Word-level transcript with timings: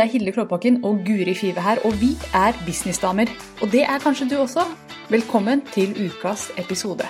Det 0.00 0.06
er 0.06 0.12
Hilde 0.12 0.32
Klåbakken 0.32 0.84
og 0.88 1.02
Guri 1.06 1.34
Five 1.36 1.60
her, 1.60 1.78
og 1.84 1.92
vi 2.02 2.10
er 2.44 2.54
businessdamer. 2.66 3.28
Og 3.62 3.66
det 3.72 3.82
er 3.84 3.98
kanskje 4.00 4.28
du 4.30 4.36
også. 4.40 4.62
Velkommen 5.10 5.60
til 5.74 5.90
ukas 6.06 6.46
episode. 6.62 7.04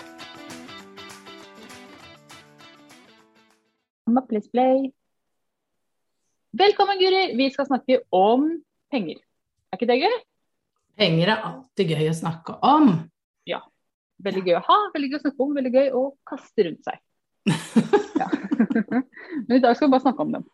Velkommen, 6.62 6.98
Guri. 7.03 7.23
Vi 7.37 7.47
skal 7.55 7.71
snakke 7.71 8.01
om 8.11 8.51
penger. 8.91 9.23
Er 9.70 9.79
ikke 9.79 9.91
det 9.93 10.01
gøy? 10.03 10.17
Penger 10.98 11.29
er 11.29 11.47
alltid 11.47 11.95
gøy 11.95 12.11
å 12.11 12.20
snakke 12.25 12.59
om. 12.75 12.93
Ja. 13.47 13.62
Veldig 14.19 14.48
gøy 14.48 14.59
å 14.59 14.67
ha, 14.67 14.81
veldig 14.97 15.12
gøy 15.12 15.20
å 15.20 15.25
snakke 15.29 15.47
om, 15.47 15.55
veldig 15.61 15.77
gøy 15.79 15.93
å 15.95 16.09
kaste 16.27 16.67
rundt 16.67 16.91
seg. 16.91 16.98
Ja. 18.20 18.27
Men 19.47 19.55
i 19.55 19.62
dag 19.62 19.77
skal 19.77 19.87
vi 19.87 19.95
bare 19.95 20.03
snakke 20.11 20.27
om 20.27 20.34
dem. 20.34 20.51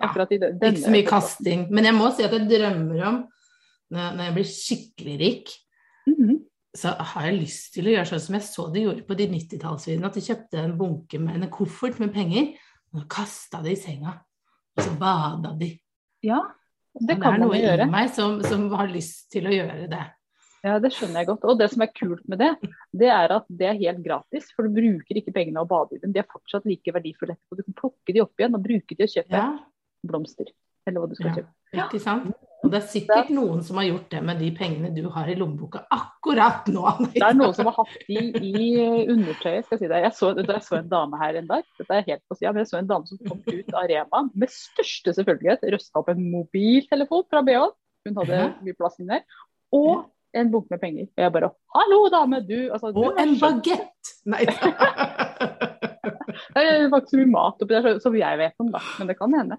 Akkurat 0.00 0.32
i 0.32 0.38
denne 0.38 0.58
Ikke 0.72 0.84
så 0.84 0.90
mye 0.94 1.06
kasting. 1.08 1.66
Men 1.70 1.84
jeg 1.84 1.94
må 1.94 2.10
si 2.14 2.22
at 2.26 2.32
jeg 2.36 2.48
drømmer 2.50 3.06
om, 3.08 3.22
når 3.90 4.22
jeg 4.28 4.34
blir 4.36 4.48
skikkelig 4.52 5.16
rik, 5.20 5.54
Mhm. 6.08 6.38
så 6.76 6.94
har 6.96 7.22
jeg 7.26 7.40
lyst 7.40 7.72
til 7.74 7.84
å 7.88 7.92
gjøre 7.96 8.06
sånn 8.08 8.20
som 8.20 8.34
jeg 8.34 8.42
så 8.42 8.72
de 8.72 8.80
gjorde 8.84 9.06
på 9.06 9.16
de 9.16 9.26
90-tallsvideoene, 9.28 10.06
at 10.06 10.14
de 10.14 10.20
kjøpte 10.20 10.58
en 10.64 10.76
bunke 10.78 11.18
med 11.20 11.42
en 11.42 11.50
koffert 11.50 11.98
med 12.00 12.12
penger, 12.14 12.54
og 12.94 13.08
kasta 13.08 13.62
det 13.62 13.72
i 13.72 13.80
senga. 13.80 14.20
Og 14.76 14.84
så 14.84 14.92
bada 14.98 15.56
de. 15.58 15.72
Ja, 16.22 16.40
det 17.00 17.20
kan 17.20 17.34
er 17.34 17.38
gjøre. 17.38 17.40
noe 17.46 17.56
er 17.56 17.76
gjøre. 17.76 17.82
i 17.88 17.90
meg 17.90 18.10
som, 18.14 18.42
som 18.42 18.70
har 18.70 18.86
lyst 18.88 19.30
til 19.30 19.44
å 19.44 19.50
gjøre 19.52 19.88
det. 19.90 20.04
Ja, 20.64 20.78
Det 20.80 20.90
skjønner 20.92 21.20
jeg 21.22 21.26
godt. 21.28 21.44
Og 21.44 21.58
det 21.58 21.70
som 21.70 21.82
er 21.82 21.86
kult 21.94 22.28
med 22.28 22.38
det, 22.38 22.56
det 22.92 23.08
er 23.08 23.30
at 23.30 23.44
det 23.48 23.66
er 23.68 23.78
helt 23.78 24.02
gratis. 24.04 24.48
For 24.56 24.66
du 24.66 24.74
bruker 24.74 25.14
ikke 25.20 25.32
pengene 25.32 25.60
og 25.62 25.68
bader 25.68 25.96
i 25.96 26.00
dem. 26.02 26.12
De 26.12 26.18
er 26.18 26.26
fortsatt 26.26 26.64
like 26.66 26.92
verdifulle 26.92 27.36
etterpå. 27.36 27.56
Du 27.56 27.62
kan 27.62 27.74
plukke 27.78 28.12
de 28.14 28.20
opp 28.24 28.34
igjen 28.38 28.54
og 28.58 28.62
bruke 28.64 28.96
de 28.96 29.04
og 29.06 29.08
kjøpe 29.12 29.30
Ja, 29.30 29.58
blomster. 30.06 30.46
Eller 30.86 31.00
hva 31.02 31.08
du 31.10 31.14
skal 31.18 31.30
Ja. 31.30 31.34
kjøpe. 31.42 31.48
ikke 31.84 32.00
sant? 32.00 32.34
Og 32.64 32.72
det 32.72 32.78
er 32.82 32.86
sikkert 32.90 33.28
noen 33.30 33.60
som 33.62 33.76
har 33.78 33.84
gjort 33.86 34.08
det 34.10 34.20
med 34.24 34.38
de 34.40 34.48
pengene 34.50 34.88
du 34.94 35.04
har 35.14 35.28
i 35.30 35.34
lommeboka 35.38 35.84
akkurat 35.94 36.66
nå. 36.66 36.82
Det 37.14 37.22
er 37.22 37.36
noen 37.38 37.54
som 37.54 37.66
har 37.70 37.76
hatt 37.76 37.98
de 38.08 38.16
i 38.18 38.64
undertøyet. 39.06 39.64
skal 39.64 39.76
jeg 39.76 39.82
si 39.84 39.86
deg. 39.92 40.02
Jeg 40.02 40.12
så, 40.16 40.32
jeg 40.34 40.62
så 40.66 40.78
en 40.80 40.88
dame 40.90 41.20
her 41.20 41.36
en 41.38 41.46
dag. 41.46 41.62
Dette 41.78 41.94
er 41.94 42.02
helt 42.08 42.22
på 42.26 42.34
siden, 42.36 42.54
men 42.56 42.64
jeg 42.64 42.70
så 42.72 42.78
en 42.80 42.88
dame 42.90 43.06
som 43.06 43.18
kom 43.28 43.38
ut 43.46 43.74
av 43.74 43.86
Rema 43.92 44.24
med 44.34 44.48
største 44.50 45.14
selvfølgelighet. 45.14 45.62
røsta 45.70 46.00
opp 46.02 46.08
en 46.08 46.24
mobiltelefon 46.32 47.28
fra 47.30 47.42
BH. 47.46 47.68
Hun 48.08 48.16
hadde 48.24 48.40
mye 48.64 48.74
plass 48.74 48.98
inni 48.98 49.08
der. 49.14 49.22
Og 49.72 50.06
en 50.34 50.50
bunke 50.50 50.70
med 50.74 50.80
penger. 50.80 51.06
Og 51.14 51.22
jeg 51.22 51.32
bare 51.32 51.52
Hallo, 51.76 52.08
dame! 52.10 52.40
Du, 52.48 52.58
altså, 52.72 52.88
Og 52.90 53.14
du 53.14 53.22
en 53.22 53.38
bagett! 53.38 54.16
Nei 54.26 54.44
Det 56.28 56.62
er 56.64 56.88
faktisk 56.92 57.20
mye 57.20 57.30
mat 57.32 57.62
oppi 57.64 57.76
der, 57.76 58.00
som 58.02 58.16
jeg 58.18 58.40
vet 58.40 58.64
om, 58.64 58.70
da. 58.74 58.82
Men 58.98 59.10
det 59.10 59.16
kan 59.18 59.36
hende. 59.36 59.58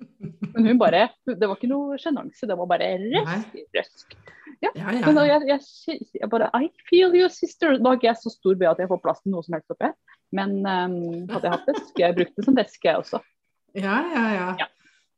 Men 0.54 0.68
hun 0.70 0.82
bare 0.82 1.08
Det 1.26 1.40
var 1.42 1.56
ikke 1.58 1.72
noe 1.72 1.98
sjenanse, 2.02 2.48
det 2.50 2.58
var 2.60 2.70
bare 2.70 2.92
røsk. 3.02 3.58
røsk. 3.78 4.18
Ja, 4.60 4.72
ja. 4.76 4.94
Men 5.06 5.22
jeg, 5.24 5.46
jeg, 5.48 6.00
jeg 6.20 6.30
bare 6.32 6.50
I 6.60 6.68
feel 6.90 7.16
you, 7.16 7.30
sister. 7.32 7.78
Nå 7.80 7.94
er 7.94 8.00
ikke 8.00 8.10
jeg 8.10 8.22
så 8.24 8.34
stor 8.34 8.58
be 8.60 8.68
at 8.70 8.82
jeg 8.82 8.92
får 8.92 9.04
plass 9.04 9.22
til 9.24 9.36
noe 9.36 9.46
som 9.46 9.56
helst 9.56 9.76
oppi. 9.76 9.92
Men 10.36 10.60
um, 10.62 10.98
hadde 11.32 11.48
jeg 11.48 11.56
hatt 11.56 11.70
det, 11.70 11.78
skulle 11.88 12.10
jeg 12.10 12.18
brukt 12.20 12.36
det 12.38 12.46
som 12.46 12.60
veske, 12.60 12.90
jeg 12.90 13.06
også. 13.06 13.22
Ja, 13.78 14.02
ja, 14.14 14.26
ja. 14.36 14.52
Ja. 14.66 14.70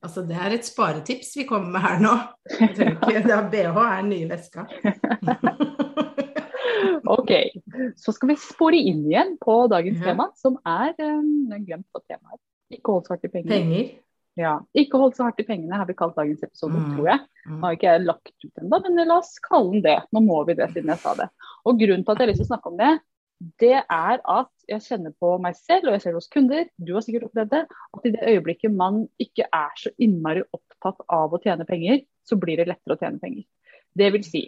Altså, 0.01 0.23
det 0.25 0.37
er 0.37 0.55
et 0.55 0.65
sparetips 0.65 1.35
vi 1.37 1.45
kommer 1.49 1.75
med 1.75 1.83
her 1.83 1.99
nå. 2.01 2.13
Jeg 2.57 2.71
tror 2.77 3.11
ikke, 3.11 3.21
det 3.27 3.35
er 3.35 3.51
BH 3.53 3.83
er 3.83 3.99
den 4.01 4.09
nye 4.15 4.29
veska. 4.31 4.65
OK. 7.15 7.31
Så 7.99 8.13
skal 8.15 8.31
vi 8.33 8.37
spore 8.41 8.79
inn 8.79 9.03
igjen 9.09 9.35
på 9.41 9.55
dagens 9.71 9.99
Ja. 10.01 10.11
tema, 10.11 10.29
som 10.39 10.57
er 10.65 10.93
um, 10.99 11.49
glemt 11.65 11.87
på 11.93 12.01
temaet. 12.07 12.39
Ikke 12.71 12.93
hold 12.95 13.05
så 13.07 13.15
hardt 13.15 13.27
i 13.27 13.33
pengene. 13.33 13.51
Penger. 13.57 13.91
Ja. 14.39 14.53
Ikke 14.77 14.97
hold 15.01 15.13
så 15.17 15.25
hardt 15.27 15.39
i 15.43 15.45
pengene, 15.47 15.75
har 15.75 15.85
vi 15.89 15.93
kalt 15.99 16.15
dagens 16.15 16.43
episode, 16.43 16.79
Mm. 16.79 16.95
tror 16.95 17.07
jeg. 17.09 17.19
Mm. 17.45 17.55
Nå 17.59 17.61
har 17.67 17.75
ikke 17.75 17.89
jeg 17.91 18.05
lagt 18.05 18.45
ut 18.45 18.61
ennå, 18.61 18.79
men 18.95 19.07
la 19.07 19.17
oss 19.17 19.33
kalle 19.43 19.71
den 19.73 19.81
det. 19.83 19.97
Nå 20.13 20.21
må 20.23 20.45
vi 20.47 20.53
det, 20.55 20.69
siden 20.71 20.87
jeg 20.93 20.99
sa 21.03 21.13
det. 21.15 21.29
Og 21.65 21.79
grunnen 21.79 22.05
til 22.05 22.11
at 22.13 22.17
jeg 22.17 22.27
har 22.27 22.31
lyst 22.31 22.39
til 22.43 22.47
å 22.47 22.51
snakke 22.53 22.71
om 22.71 22.77
det, 22.77 22.91
det 23.59 23.73
er 23.89 24.21
at 24.29 24.51
jeg 24.69 24.81
kjenner 24.85 25.13
på 25.19 25.33
meg 25.41 25.55
selv, 25.57 25.87
og 25.89 25.93
jeg 25.97 26.01
ser 26.01 26.11
det 26.13 26.19
hos 26.21 26.29
kunder, 26.29 26.65
du 26.77 26.93
har 26.93 27.01
sikkert 27.01 27.23
opplevd 27.27 27.49
det, 27.49 27.61
at 27.97 28.05
i 28.05 28.11
det 28.13 28.21
øyeblikket 28.29 28.71
man 28.71 29.07
ikke 29.19 29.47
er 29.51 29.71
så 29.81 29.89
innmari 29.99 30.43
opptatt 30.53 31.01
av 31.09 31.33
å 31.33 31.41
tjene 31.41 31.65
penger, 31.65 32.03
så 32.23 32.37
blir 32.39 32.61
det 32.61 32.67
lettere 32.69 32.95
å 32.95 33.01
tjene 33.01 33.19
penger. 33.19 33.43
Det 33.97 34.11
vil 34.13 34.23
si, 34.23 34.43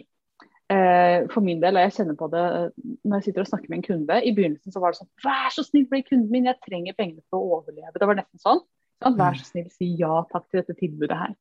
for 1.32 1.44
min 1.44 1.60
del, 1.60 1.76
og 1.76 1.84
jeg 1.84 1.92
kjenner 1.98 2.16
på 2.16 2.28
det 2.32 2.44
eh, 2.44 2.68
når 3.04 3.18
jeg 3.20 3.24
sitter 3.28 3.44
og 3.44 3.50
snakker 3.50 3.68
med 3.72 3.78
en 3.78 3.86
kunde, 3.88 4.20
i 4.24 4.32
begynnelsen 4.36 4.72
så 4.72 4.80
var 4.80 4.94
det 4.94 5.02
sånn, 5.02 5.10
vær 5.24 5.50
så 5.52 5.64
snill, 5.66 5.88
bli 5.90 6.00
kunden 6.06 6.30
min, 6.32 6.48
jeg 6.48 6.60
trenger 6.64 6.96
pengene 6.96 7.24
for 7.28 7.40
å 7.40 7.58
overleve. 7.58 7.92
Det 7.98 8.08
var 8.08 8.20
nesten 8.20 8.40
sånn. 8.40 8.62
vær 9.18 9.36
så 9.36 9.44
snill, 9.50 9.68
si 9.74 9.90
ja 10.00 10.22
takk 10.30 10.46
til 10.48 10.62
dette 10.62 10.78
tilbudet 10.78 11.18
her. 11.20 11.34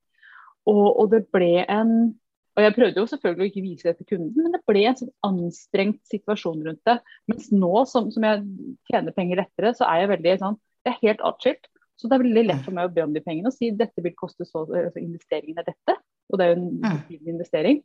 Og, 0.68 0.86
og 1.00 1.10
det 1.12 1.26
ble 1.32 1.66
en 1.68 2.14
og 2.54 2.62
jeg 2.62 2.74
prøvde 2.76 3.02
jo 3.02 3.10
selvfølgelig 3.10 3.42
å 3.42 3.50
ikke 3.50 3.62
vise 3.66 3.88
det 3.88 3.96
til 3.98 4.08
kunden, 4.12 4.44
men 4.46 4.54
det 4.54 4.60
ble 4.70 4.84
en 4.86 4.98
sånn 5.00 5.14
anstrengt 5.26 6.04
situasjon 6.06 6.60
rundt 6.62 6.84
det. 6.86 7.00
Mens 7.32 7.48
nå 7.50 7.72
som, 7.90 8.12
som 8.14 8.28
jeg 8.28 8.44
tjener 8.92 9.16
penger 9.16 9.42
lettere, 9.42 9.72
så 9.74 9.88
er 9.90 10.04
jeg 10.04 10.12
veldig 10.12 10.36
sånn 10.44 10.60
Jeg 10.86 10.92
er 10.94 11.00
helt 11.08 11.24
atskilt. 11.26 11.66
Så 11.98 12.10
det 12.10 12.18
er 12.18 12.24
veldig 12.26 12.44
lett 12.46 12.62
for 12.66 12.76
meg 12.76 12.90
å 12.90 12.94
be 12.94 13.06
om 13.06 13.14
de 13.16 13.22
pengene 13.26 13.50
og 13.50 13.56
si 13.56 13.72
dette 13.74 14.04
vil 14.04 14.14
koste 14.20 14.46
så 14.46 14.66
altså 14.68 15.02
Investeringen 15.02 15.62
er 15.62 15.66
dette. 15.66 15.96
Og 16.30 16.38
det 16.38 16.46
er 16.46 16.54
jo 16.54 16.60
en 16.60 16.70
Mm. 16.84 17.28
investering. 17.34 17.82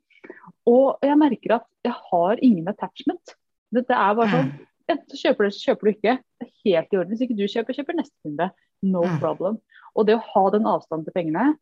Og 0.68 0.98
jeg 1.02 1.16
merker 1.18 1.54
at 1.58 1.66
jeg 1.84 1.94
har 2.10 2.40
ingen 2.44 2.68
attachment. 2.68 3.34
Dette 3.72 3.92
er 3.94 4.14
bare 4.14 4.28
sånn. 4.32 4.50
Enten 4.88 5.08
så 5.12 5.20
kjøper 5.28 5.44
du, 5.44 5.50
så 5.52 5.64
kjøper 5.70 5.84
du 5.84 5.90
ikke. 5.92 6.12
Det 6.40 6.46
er 6.48 6.52
helt 6.64 6.92
i 6.92 6.96
orden. 6.96 7.10
Hvis 7.12 7.22
ikke 7.26 7.36
du 7.36 7.44
kjøper, 7.46 7.76
kjøper 7.76 7.96
neste 7.98 8.16
kunde. 8.24 8.50
No 8.82 9.02
problem. 9.20 9.58
Og 9.96 10.06
det 10.06 10.14
å 10.16 10.22
ha 10.32 10.50
den 10.54 10.64
avstanden 10.66 11.04
til 11.04 11.12
pengene, 11.12 11.58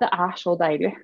det 0.00 0.08
er 0.10 0.32
så 0.40 0.56
deilig. 0.58 0.94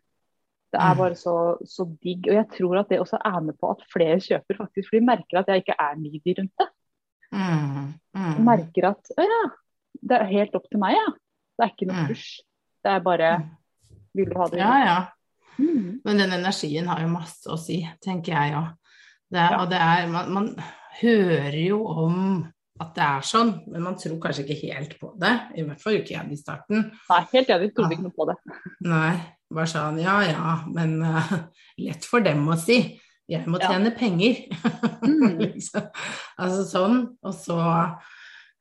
Det 0.72 0.78
er 0.80 0.94
bare 0.98 1.14
så, 1.18 1.34
så 1.66 1.84
digg. 2.02 2.26
Og 2.30 2.34
jeg 2.34 2.46
tror 2.56 2.78
at 2.80 2.88
det 2.88 3.00
også 3.00 3.18
er 3.24 3.40
med 3.40 3.56
på 3.58 3.70
at 3.70 3.82
flere 3.92 4.18
kjøper, 4.22 4.56
faktisk. 4.56 4.88
For 4.88 4.98
de 4.98 5.06
merker 5.06 5.38
at 5.40 5.46
jeg 5.50 5.62
ikke 5.64 5.76
er 5.78 5.94
needy 5.98 6.34
rundt 6.38 6.54
det. 6.58 6.68
Mm. 7.32 7.94
De 8.14 8.18
Mm. 8.20 8.44
merker 8.44 8.88
at 8.90 9.10
å 9.18 9.22
ja, 9.22 9.40
det 10.02 10.16
er 10.18 10.24
helt 10.30 10.54
opp 10.54 10.64
til 10.70 10.80
meg, 10.82 10.96
ja. 10.98 11.06
Det 11.58 11.62
er 11.66 11.70
ikke 11.74 11.86
noe 11.86 12.02
Mm. 12.02 12.08
push. 12.08 12.40
Det 12.82 12.90
er 12.90 13.00
bare 13.00 13.30
Vil 14.14 14.26
du 14.26 14.34
ha 14.38 14.46
det? 14.48 14.58
Ja, 14.58 14.72
ja. 14.84 14.98
Mm. 15.58 16.00
Men 16.04 16.22
den 16.22 16.32
energien 16.38 16.88
har 16.90 17.02
jo 17.02 17.10
masse 17.12 17.50
å 17.50 17.58
si, 17.60 17.80
tenker 18.04 18.36
jeg 18.36 18.54
òg. 18.58 18.70
Ja. 19.34 19.48
Og 19.60 19.68
det 19.70 19.78
er 19.78 20.08
man, 20.10 20.30
man 20.34 20.48
hører 21.00 21.58
jo 21.60 21.82
om 21.86 22.16
at 22.80 22.94
det 22.96 23.04
er 23.04 23.26
sånn, 23.28 23.50
men 23.68 23.84
man 23.84 23.98
tror 24.00 24.16
kanskje 24.22 24.46
ikke 24.46 24.70
helt 24.72 24.94
på 25.00 25.12
det. 25.20 25.34
I 25.60 25.66
hvert 25.66 25.82
fall 25.82 25.98
ikke 25.98 26.14
jeg 26.14 26.32
i 26.32 26.38
starten. 26.40 26.86
Nei, 27.10 27.20
helt 27.34 27.52
enig. 27.52 27.74
Trodde 27.76 27.92
ikke 27.96 28.06
noe 28.06 28.16
på 28.16 28.26
det. 28.30 28.36
Nei, 28.88 29.12
bare 29.52 29.68
sånn 29.68 30.00
ja 30.00 30.16
ja, 30.24 30.54
men 30.72 30.96
uh, 31.04 31.34
lett 31.84 32.08
for 32.08 32.24
dem 32.24 32.46
å 32.48 32.56
si. 32.60 32.80
Jeg 33.30 33.46
må 33.46 33.60
Ja. 33.60 33.68
tjene 33.74 33.92
penger. 33.94 34.40
Mm. 35.04 35.36
liksom. 35.54 35.86
Altså 36.40 36.64
sånn. 36.66 36.96
Og 37.22 37.36
så 37.36 37.58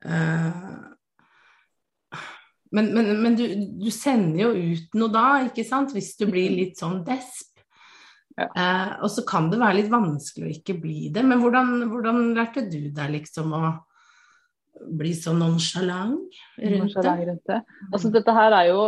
eh, 0.06 0.50
Men, 2.76 2.92
men, 2.94 3.08
men 3.22 3.36
du, 3.38 3.44
du 3.82 3.90
sender 3.90 4.44
jo 4.44 4.50
ut 4.74 4.98
noe 4.98 5.10
da, 5.12 5.26
ikke 5.48 5.64
sant? 5.66 5.94
Hvis 5.96 6.12
du 6.20 6.26
blir 6.30 6.52
litt 6.54 6.78
sånn 6.78 7.00
desp. 7.06 7.48
Ja. 8.38 8.46
Eh, 8.46 8.92
og 9.04 9.10
så 9.12 9.24
kan 9.26 9.50
det 9.50 9.58
være 9.60 9.80
litt 9.80 9.90
vanskelig 9.92 10.46
å 10.46 10.52
ikke 10.54 10.78
bli 10.80 11.10
det. 11.12 11.24
Men 11.26 11.42
hvordan, 11.42 11.74
hvordan 11.90 12.22
lærte 12.38 12.64
du 12.70 12.82
deg 12.94 13.16
liksom 13.16 13.52
å 13.58 13.64
bli 15.00 15.12
så 15.18 15.34
nonchalant 15.36 16.14
rundt? 16.14 16.78
Nonchalant 16.78 17.26
rundt 17.26 17.50
det. 17.50 17.58
Altså, 17.90 18.12
dette 18.14 18.36
her 18.38 18.56
er 18.62 18.70
jo 18.70 18.80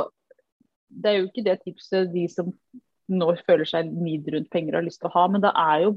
Det 0.92 1.08
er 1.08 1.18
jo 1.18 1.28
ikke 1.28 1.44
det 1.44 1.58
tipset 1.64 2.10
de 2.12 2.26
som 2.28 2.50
nå 3.12 3.28
føler 3.46 3.66
seg 3.68 3.88
nid 3.92 4.26
rundt 4.32 4.50
penger 4.52 4.76
har 4.76 4.84
lyst 4.84 5.00
til 5.02 5.08
å 5.08 5.14
ha, 5.16 5.22
men 5.28 5.42
det 5.42 5.50
er 5.58 5.86
jo 5.86 5.94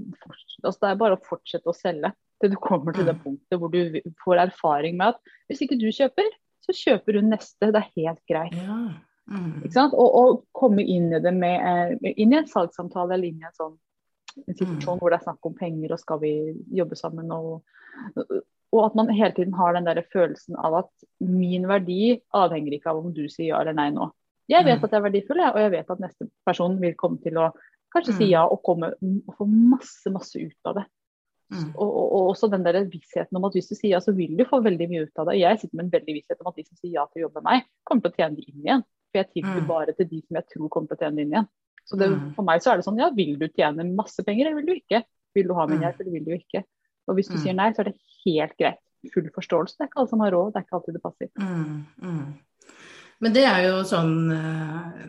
altså, 0.63 0.79
det 0.81 0.89
er 0.89 1.01
bare 1.01 1.17
å 1.17 1.25
fortsette 1.27 1.69
å 1.69 1.75
selge 1.75 2.11
til 2.41 2.51
du 2.51 2.57
kommer 2.59 2.95
til 2.95 3.07
det 3.07 3.15
Mm. 3.15 3.21
punktet 3.23 3.59
hvor 3.59 3.71
du 3.71 3.99
får 4.23 4.41
erfaring 4.47 4.97
med 4.97 5.13
at 5.13 5.35
hvis 5.47 5.61
ikke 5.63 5.79
du 5.79 5.87
kjøper, 5.91 6.31
så 6.65 6.73
kjøper 6.75 7.17
du 7.17 7.21
neste. 7.25 7.71
Det 7.71 7.81
er 7.81 7.91
helt 7.95 8.21
greit. 8.29 8.55
Ja. 8.57 8.79
Mm. 9.25 9.63
Og, 9.89 10.09
og 10.19 10.43
komme 10.53 10.83
inn 10.85 11.07
i 11.13 11.19
det 11.23 11.31
med, 11.33 11.57
eh, 12.03 12.13
inn 12.21 12.33
i 12.33 12.37
en 12.37 12.49
salgssamtale 12.49 13.15
eller 13.15 13.31
inn 13.31 13.41
i 13.41 13.47
en 13.47 13.55
sånn 13.57 13.77
en 14.35 14.53
situasjon 14.59 14.97
Mm. 14.97 14.99
hvor 14.99 15.09
det 15.13 15.17
er 15.21 15.23
snakk 15.23 15.47
om 15.47 15.53
penger 15.55 15.93
og 15.95 15.99
skal 16.01 16.19
vi 16.19 16.31
jobbe 16.75 16.97
sammen. 16.99 17.31
Og, 17.31 17.63
og 18.75 18.81
at 18.85 18.95
man 18.99 19.07
hele 19.15 19.31
tiden 19.31 19.53
har 19.55 19.73
den 19.73 19.85
der 19.87 20.01
følelsen 20.11 20.57
av 20.59 20.75
at 20.81 21.05
min 21.23 21.67
verdi 21.69 22.17
avhenger 22.35 22.75
ikke 22.75 22.91
av 22.91 22.99
om 22.99 23.13
du 23.15 23.23
sier 23.29 23.53
ja 23.53 23.61
eller 23.63 23.73
nei 23.77 23.89
nå. 23.95 24.09
Jeg 24.51 24.65
vet 24.67 24.77
Mm. 24.77 24.83
at 24.83 24.91
jeg 24.91 24.99
er 24.99 25.05
verdifull, 25.07 25.37
jeg, 25.41 25.53
og 25.55 25.59
jeg 25.63 25.71
vet 25.71 25.89
at 25.95 25.99
neste 26.03 26.27
person 26.45 26.75
vil 26.81 26.93
komme 26.99 27.17
til 27.23 27.39
å 27.39 27.47
kanskje 27.95 28.13
si 28.17 28.25
Mm. 28.25 28.31
ja 28.35 28.43
og, 28.45 28.61
komme, 28.61 28.91
og 29.27 29.35
få 29.39 29.47
masse, 29.47 30.11
masse 30.11 30.35
ut 30.35 30.65
av 30.65 30.75
det. 30.75 30.85
Mm. 31.51 31.67
Og, 31.75 31.89
og, 31.89 32.05
og 32.15 32.29
også 32.31 32.49
den 32.49 32.63
der 32.65 32.79
vissheten 32.89 33.37
om 33.37 33.43
at 33.45 33.53
hvis 33.53 33.67
du 33.69 33.75
sier 33.75 33.91
ja, 33.93 33.99
så 34.01 34.11
vil 34.17 34.33
du 34.37 34.43
få 34.49 34.63
veldig 34.65 34.87
mye 34.89 35.03
ut 35.05 35.19
av 35.21 35.27
det. 35.29 35.35
Jeg 35.39 35.59
sitter 35.61 35.77
med 35.77 35.85
en 35.85 35.91
veldig 35.93 36.15
visshet 36.17 36.39
om 36.41 36.47
at 36.49 36.55
de 36.57 36.63
som 36.65 36.77
sier 36.79 36.95
ja 36.95 37.05
til 37.11 37.21
å 37.21 37.25
jobbe 37.27 37.41
med 37.43 37.49
meg, 37.51 37.67
kommer 37.85 38.01
til 38.01 38.11
å 38.11 38.17
tjene 38.17 38.35
det 38.39 38.47
inn 38.49 38.63
igjen. 38.63 38.83
For 39.11 39.21
jeg 39.21 39.29
tilbyr 39.35 39.61
Mm. 39.61 39.67
bare 39.67 39.93
til 39.93 40.07
de 40.09 40.21
som 40.25 40.35
jeg 40.39 40.45
tror 40.53 40.69
kommer 40.69 40.87
til 40.89 40.97
å 40.97 41.01
tjene 41.05 41.15
det 41.15 41.25
inn 41.27 41.35
igjen. 41.35 41.47
Så 41.85 41.97
det, 42.01 42.09
Mm. 42.09 42.33
for 42.35 42.43
meg 42.43 42.61
så 42.61 42.71
er 42.71 42.77
det 42.77 42.85
sånn, 42.85 42.97
ja, 42.97 43.09
vil 43.13 43.37
du 43.37 43.47
tjene 43.47 43.85
masse 43.95 44.25
penger, 44.25 44.47
eller 44.47 44.55
vil 44.57 44.65
du 44.65 44.73
ikke? 44.81 45.03
Vil 45.35 45.47
du 45.47 45.53
ha 45.53 45.67
min 45.67 45.79
Mm. 45.79 45.83
hjelp, 45.85 45.99
eller 46.01 46.11
vil 46.11 46.25
du 46.25 46.31
ikke? 46.33 46.63
Og 47.07 47.15
hvis 47.15 47.27
du 47.29 47.37
Mm. 47.37 47.41
sier 47.43 47.53
nei, 47.53 47.69
så 47.73 47.79
er 47.81 47.83
det 47.91 47.99
helt 48.25 48.57
greit. 48.57 48.81
Full 49.13 49.29
forståelse. 49.29 49.77
Det 49.77 49.81
er 49.85 49.87
ikke 49.89 49.99
alle 50.01 50.09
som 50.09 50.19
har 50.19 50.31
råd, 50.31 50.53
det 50.53 50.57
er 50.57 50.65
ikke 50.65 50.77
alltid 50.79 50.93
det 50.93 51.03
passer. 51.03 51.29
Men 53.21 53.31
det 53.33 53.45
er 53.45 53.61
jo 53.69 53.83
sånn 53.83 54.31
uh, 54.33 55.07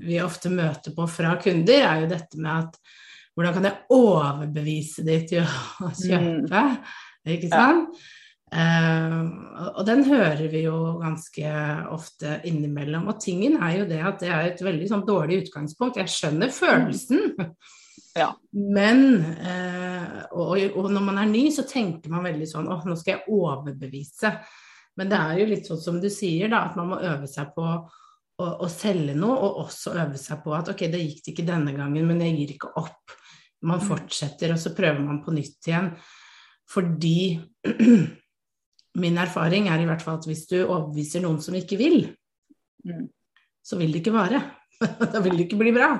vi 0.00 0.18
ofte 0.24 0.50
møter 0.50 0.94
på 0.96 1.06
fra 1.08 1.36
kunder, 1.36 1.84
er 1.84 2.00
jo 2.02 2.08
dette 2.08 2.36
med 2.40 2.64
at 2.64 2.78
hvordan 3.38 3.54
kan 3.54 3.68
jeg 3.68 3.84
overbevise 3.94 5.04
de 5.06 5.18
til 5.30 5.44
å 5.46 5.92
kjøpe? 6.04 6.62
Mm. 6.74 7.34
Ikke 7.36 7.50
sant? 7.52 7.92
Ja. 7.94 8.14
Uh, 8.48 9.28
og 9.76 9.82
den 9.84 10.06
hører 10.08 10.46
vi 10.48 10.62
jo 10.64 10.96
ganske 11.02 11.50
ofte 11.92 12.38
innimellom. 12.48 13.10
Og 13.12 13.20
tingen 13.22 13.58
er 13.62 13.82
jo 13.82 13.88
det 13.90 14.00
at 14.02 14.24
det 14.24 14.30
er 14.32 14.48
et 14.48 14.62
veldig 14.64 14.88
sånn 14.90 15.04
dårlig 15.06 15.42
utgangspunkt. 15.44 16.00
Jeg 16.00 16.10
skjønner 16.10 16.50
følelsen. 16.54 17.36
Ja. 18.18 18.32
Men 18.50 19.04
uh, 19.44 20.24
og, 20.32 20.56
og, 20.72 20.88
når 20.90 21.04
man 21.04 21.20
er 21.22 21.30
ny, 21.30 21.44
så 21.54 21.62
tenker 21.68 22.10
man 22.10 22.26
veldig 22.26 22.48
sånn 22.50 22.66
åh, 22.72 22.82
nå 22.88 22.96
skal 22.98 23.18
jeg 23.18 23.36
overbevise. 23.36 24.32
Men 24.98 25.12
det 25.12 25.22
er 25.22 25.38
jo 25.38 25.48
litt 25.52 25.70
sånn 25.70 25.84
som 25.84 26.02
du 26.02 26.08
sier, 26.10 26.50
da, 26.50 26.64
at 26.66 26.80
man 26.80 26.90
må 26.90 26.98
øve 26.98 27.30
seg 27.30 27.52
på 27.54 27.68
å, 27.68 28.48
å 28.48 28.66
selge 28.72 29.14
noe, 29.14 29.36
og 29.36 29.62
også 29.66 29.94
øve 29.94 30.18
seg 30.18 30.42
på 30.42 30.56
at 30.56 30.72
ok, 30.72 30.88
det 30.90 31.04
gikk 31.04 31.32
ikke 31.32 31.46
denne 31.46 31.76
gangen, 31.76 32.08
men 32.08 32.24
jeg 32.24 32.34
gir 32.40 32.56
ikke 32.56 32.72
opp. 32.80 33.18
Man 33.66 33.80
mm. 33.80 33.86
fortsetter, 33.88 34.54
og 34.54 34.60
så 34.62 34.74
prøver 34.76 35.02
man 35.02 35.22
på 35.24 35.34
nytt 35.34 35.68
igjen. 35.70 35.90
Fordi 36.68 37.18
min 39.02 39.20
erfaring 39.20 39.68
er 39.70 39.82
i 39.82 39.88
hvert 39.88 40.04
fall 40.04 40.20
at 40.20 40.28
hvis 40.28 40.46
du 40.50 40.58
overbeviser 40.60 41.24
noen 41.24 41.40
som 41.42 41.56
ikke 41.58 41.78
vil, 41.80 42.02
mm. 42.86 43.06
så 43.64 43.78
vil 43.80 43.94
det 43.94 44.02
ikke 44.02 44.14
vare. 44.14 44.42
da 45.12 45.22
vil 45.24 45.38
det 45.38 45.48
ikke 45.48 45.60
bli 45.60 45.72
bra. 45.74 45.94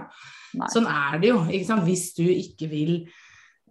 Nei. 0.58 0.68
Sånn 0.72 0.88
er 0.90 1.18
det 1.22 1.32
jo. 1.32 1.40
Hvis 1.84 2.12
du 2.16 2.24
ikke 2.24 2.68
vil, 2.70 2.92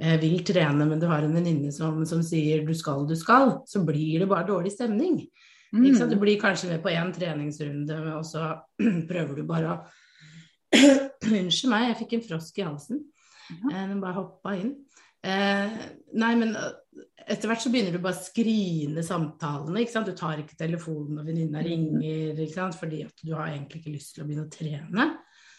eh, 0.01 0.17
vil, 0.21 0.41
trene, 0.45 0.85
men 0.89 1.01
du 1.01 1.07
har 1.09 1.25
en 1.25 1.37
venninne 1.37 1.71
som, 1.73 2.03
som, 2.09 2.23
sier 2.25 2.65
du 2.67 2.73
skal, 2.77 3.07
du 3.09 3.15
skal, 3.17 3.59
så 3.69 3.83
blir 3.87 4.23
det 4.23 4.29
bare 4.29 4.49
dårlig 4.49 4.73
stemning. 4.75 5.21
Mm. 5.75 5.89
Du 6.09 6.15
blir 6.19 6.39
kanskje 6.39 6.71
med 6.71 6.83
på 6.83 6.91
én 6.93 7.09
treningsrunde, 7.15 7.97
og 8.15 8.25
så 8.27 8.51
prøver 9.09 9.39
du 9.39 9.47
bare 9.47 9.75
å 9.75 9.79
Unnskyld 11.27 11.71
meg, 11.71 11.85
jeg 11.87 11.95
fikk 12.01 12.13
en 12.17 12.23
frosk 12.25 12.57
i 12.59 12.63
halsen. 12.65 12.97
Den 13.67 14.01
bare 14.03 14.19
hoppa 14.19 14.55
inn. 14.57 14.75
Eh, 15.27 15.77
nei, 16.21 16.33
men 16.39 16.53
eh, 16.55 16.69
etter 17.27 17.49
hvert 17.49 17.63
så 17.63 17.71
begynner 17.73 17.95
du 17.95 18.01
bare 18.03 18.15
å 18.15 18.25
skrine 18.25 19.03
samtalene. 19.03 19.81
ikke 19.81 19.95
sant? 19.95 20.09
Du 20.09 20.15
tar 20.17 20.39
ikke 20.41 20.59
telefonen 20.59 21.17
når 21.17 21.27
venninna 21.31 21.61
mm. 21.61 21.67
ringer, 21.67 22.41
ikke 22.45 22.59
sant? 22.59 22.77
fordi 22.79 23.03
at 23.07 23.25
du 23.25 23.33
har 23.35 23.51
egentlig 23.51 23.81
ikke 23.81 23.95
lyst 23.97 24.15
til 24.15 24.23
å 24.23 24.29
begynne 24.29 24.47
å 24.47 24.53
trene. 24.53 25.09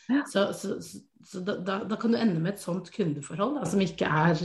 Ja. 0.08 0.24
Så, 0.30 0.48
så, 0.56 0.78
så, 0.80 1.44
da, 1.44 1.58
da, 1.60 1.82
da, 1.84 2.00
kan 2.00 2.14
du 2.14 2.18
ende 2.20 2.40
med 2.40 2.54
et 2.54 2.64
sånt 2.64 2.88
kundeforhold 2.94 3.58
da, 3.58 3.68
som 3.68 3.82
ikke 3.84 4.08
er 4.08 4.38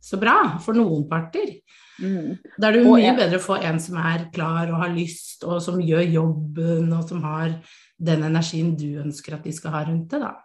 så 0.00 0.16
bra 0.16 0.36
for 0.64 0.78
noen 0.78 1.04
parter. 1.10 1.58
Mm. 2.00 2.38
Da 2.56 2.70
er 2.70 2.78
det 2.78 2.84
jo 2.86 2.94
mye 2.94 3.12
bedre 3.18 3.36
å 3.36 3.44
få 3.44 3.58
en 3.60 3.80
som 3.84 3.98
er 4.00 4.30
klar 4.32 4.70
og 4.72 4.80
har 4.80 4.94
lyst, 4.94 5.44
og 5.44 5.60
som 5.60 5.80
gjør 5.84 6.06
jobben, 6.08 6.88
og 6.96 7.04
som 7.10 7.20
har 7.26 7.58
den 8.00 8.24
energien 8.30 8.72
du 8.80 9.02
ønsker 9.02 9.36
at 9.36 9.44
de 9.44 9.52
skal 9.52 9.76
ha 9.76 9.84
rundt 9.90 10.08
det, 10.14 10.22
da. 10.24 10.38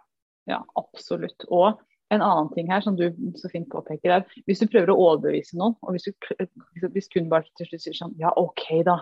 Ja, 0.46 0.60
absolutt. 0.78 1.48
Og 1.48 1.80
en 2.14 2.22
annen 2.22 2.52
ting 2.54 2.70
her 2.70 2.84
som 2.84 2.96
du 2.98 3.08
så 3.40 3.50
fint 3.50 3.68
påpeker, 3.70 4.12
er 4.12 4.42
hvis 4.46 4.62
du 4.62 4.68
prøver 4.70 4.92
å 4.92 4.98
overbevise 5.08 5.58
noen, 5.58 5.74
og 5.82 5.96
hvis, 5.96 6.06
du, 6.06 6.86
hvis 6.94 7.10
kun 7.12 7.30
bare 7.32 7.48
til 7.58 7.68
slutt 7.70 7.82
sier 7.82 7.98
sånn 7.98 8.14
Ja, 8.20 8.32
OK, 8.38 8.68
da. 8.86 9.00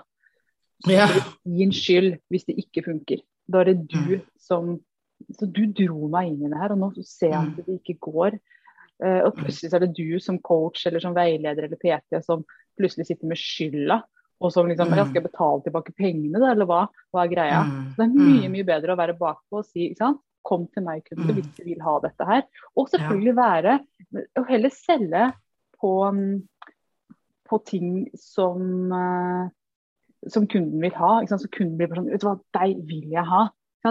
Ja. 0.89 1.09
Gi 1.45 1.67
en 1.67 1.75
skyld 1.75 2.19
hvis 2.33 2.49
det 2.49 2.56
ikke 2.65 2.87
funker. 2.89 3.23
Da 3.51 3.61
er 3.61 3.73
det 3.73 3.93
du 3.93 4.17
mm. 4.17 4.25
som 4.41 4.75
Så 5.37 5.47
du 5.47 5.62
dro 5.73 6.09
meg 6.12 6.33
inn 6.33 6.43
i 6.45 6.51
det 6.53 6.59
her, 6.59 6.75
og 6.75 6.81
nå 6.81 6.91
ser 7.06 7.31
jeg 7.31 7.39
at 7.39 7.53
mm. 7.53 7.69
det 7.69 7.79
ikke 7.79 8.11
går. 8.11 8.41
Uh, 9.03 9.21
og 9.27 9.39
plutselig 9.39 9.71
så 9.71 9.79
er 9.79 9.87
det 9.87 9.95
du 9.97 10.19
som 10.23 10.39
coach 10.43 10.85
eller 10.87 11.03
som 11.03 11.15
veileder 11.17 11.67
eller 11.67 11.81
PT 11.81 12.21
som 12.23 12.45
plutselig 12.79 13.09
sitter 13.09 13.31
med 13.31 13.41
skylda. 13.41 14.01
Og 14.43 14.53
som 14.53 14.69
liksom 14.69 14.91
mm. 14.91 14.99
Skal 14.99 15.21
jeg 15.21 15.27
betale 15.29 15.65
tilbake 15.65 15.95
pengene, 15.97 16.41
da, 16.41 16.51
eller 16.53 16.69
hva? 16.69 16.83
Hva 17.15 17.25
er 17.25 17.33
greia? 17.33 17.62
Mm. 17.65 17.81
Så 17.93 18.01
det 18.01 18.06
er 18.06 18.29
mye, 18.29 18.53
mye 18.56 18.69
bedre 18.69 18.95
å 18.95 19.01
være 19.01 19.17
bakpå 19.21 19.62
og 19.62 19.69
si 19.69 19.91
ikke 19.91 20.03
sant? 20.03 20.21
Kom 20.44 20.67
til 20.75 20.85
meg, 20.87 21.05
kunde, 21.08 21.26
mm. 21.26 21.35
hvis 21.38 21.50
du 21.56 21.64
vil 21.67 21.82
ha 21.85 21.96
dette 22.05 22.29
her. 22.29 22.46
Og 22.76 22.91
selvfølgelig 22.93 23.37
være 23.38 23.79
Og 24.38 24.46
heller 24.49 24.73
selge 24.75 25.26
på, 25.81 25.93
på 27.49 27.58
ting 27.67 27.88
som, 28.19 28.62
uh, 28.93 29.49
som 30.29 30.49
kunden 30.49 30.81
vil 30.85 30.96
ha. 31.00 31.12
Så 31.29 31.49
kunden 31.49 31.76
blir 31.79 31.91
bare 31.91 32.02
sånn 32.02 32.12
Vet 32.12 32.25
du 32.25 32.29
hva, 32.29 32.38
deg 32.61 32.81
vil 32.88 33.12
jeg 33.12 33.26
ha. 33.31 33.46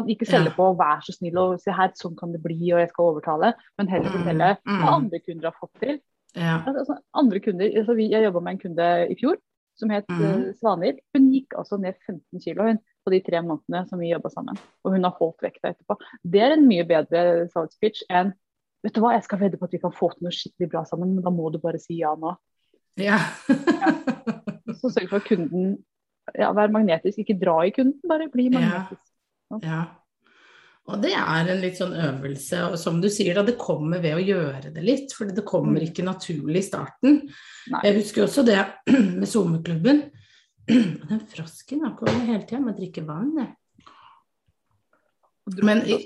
Ikke 0.10 0.26
selge 0.26 0.50
på 0.56 0.72
'vær 0.74 1.04
så 1.06 1.14
snill 1.14 1.38
og 1.38 1.60
si 1.62 1.70
her, 1.70 1.92
sånn 1.94 2.16
kan 2.18 2.32
det 2.34 2.42
bli', 2.42 2.72
og 2.74 2.82
jeg 2.82 2.90
skal 2.90 3.12
overtale. 3.12 3.54
Men 3.78 3.92
heller 3.92 4.10
mm. 4.10 4.16
fortelle 4.18 4.48
mm. 4.58 4.80
hva 4.82 4.96
andre 4.96 5.20
kunder 5.22 5.50
har 5.52 5.58
fått 5.60 5.82
til. 5.84 6.00
Ja. 6.34 6.56
Altså, 6.66 6.98
andre 7.14 7.40
kunder, 7.40 7.70
altså, 7.78 7.94
Jeg 7.94 8.24
jobba 8.24 8.40
med 8.40 8.56
en 8.56 8.64
kunde 8.64 8.88
i 9.14 9.18
fjor 9.20 9.38
som 9.78 9.90
het 9.94 10.10
mm. 10.10 10.24
uh, 10.24 10.50
Svanhild. 10.58 10.98
Hun 11.14 11.30
gikk 11.34 11.54
altså 11.58 11.78
ned 11.82 11.94
15 12.08 12.42
kg 12.42 12.74
på 13.04 13.14
de 13.14 13.20
tre 13.26 13.42
månedene 13.44 13.84
som 13.90 14.02
vi 14.02 14.12
jobba 14.12 14.32
sammen. 14.34 14.60
Og 14.84 14.96
hun 14.96 15.08
har 15.08 15.16
holdt 15.20 15.44
vekta 15.46 15.74
etterpå. 15.74 15.98
Det 16.24 16.42
er 16.44 16.56
en 16.56 16.66
mye 16.70 16.86
bedre 16.88 17.46
salgspitch 17.54 18.08
enn 18.12 18.34
Vet 18.84 18.98
du 18.98 19.00
hva, 19.00 19.14
jeg 19.16 19.24
skal 19.24 19.40
vedde 19.40 19.56
på 19.56 19.64
at 19.64 19.72
vi 19.72 19.80
kan 19.80 19.94
få 19.96 20.10
til 20.12 20.26
noe 20.26 20.36
skikkelig 20.36 20.68
bra 20.74 20.82
sammen, 20.84 21.14
men 21.16 21.24
da 21.24 21.32
må 21.32 21.48
du 21.54 21.56
bare 21.64 21.80
si 21.80 22.02
ja 22.02 22.10
nå. 22.20 22.34
Ja. 23.00 23.16
ja. 23.56 23.94
Så 24.82 24.92
sørg 24.92 25.08
for 25.08 25.22
at 25.22 25.28
kunden 25.30 25.78
ja, 26.36 26.50
Vær 26.56 26.72
magnetisk. 26.72 27.22
Ikke 27.24 27.38
dra 27.40 27.62
i 27.64 27.72
kunden, 27.72 28.02
bare 28.08 28.28
bli 28.32 28.50
magnetisk. 28.52 29.06
Ja. 29.56 29.60
ja. 29.64 29.82
Og 30.92 31.00
det 31.00 31.14
er 31.16 31.48
en 31.48 31.62
litt 31.64 31.78
sånn 31.80 31.94
øvelse, 31.96 32.60
og 32.68 32.74
som 32.80 32.98
du 33.00 33.08
sier, 33.12 33.38
da, 33.38 33.46
det 33.48 33.56
kommer 33.60 34.02
ved 34.04 34.18
å 34.18 34.24
gjøre 34.24 34.74
det 34.76 34.84
litt. 34.84 35.14
For 35.16 35.32
det 35.32 35.46
kommer 35.48 35.80
mm. 35.80 35.86
ikke 35.88 36.04
naturlig 36.04 36.60
i 36.60 36.68
starten. 36.68 37.22
Nei. 37.72 37.84
Jeg 37.88 38.02
husker 38.02 38.26
også 38.26 38.44
det 38.48 38.60
med 39.22 39.30
SoMe-klubben. 39.30 40.04
Den 40.68 41.22
frosken 41.30 41.84
har 41.84 41.96
kommet 42.00 42.28
hele 42.28 42.44
tida. 42.48 42.62
Må 42.64 42.76
drikke 42.78 43.04
vann, 43.08 43.34
jeg. 43.40 43.52
Men 45.60 45.84
i, 45.90 45.98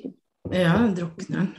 ja, 0.50 0.80
drukner 0.98 1.44
den. 1.44 1.52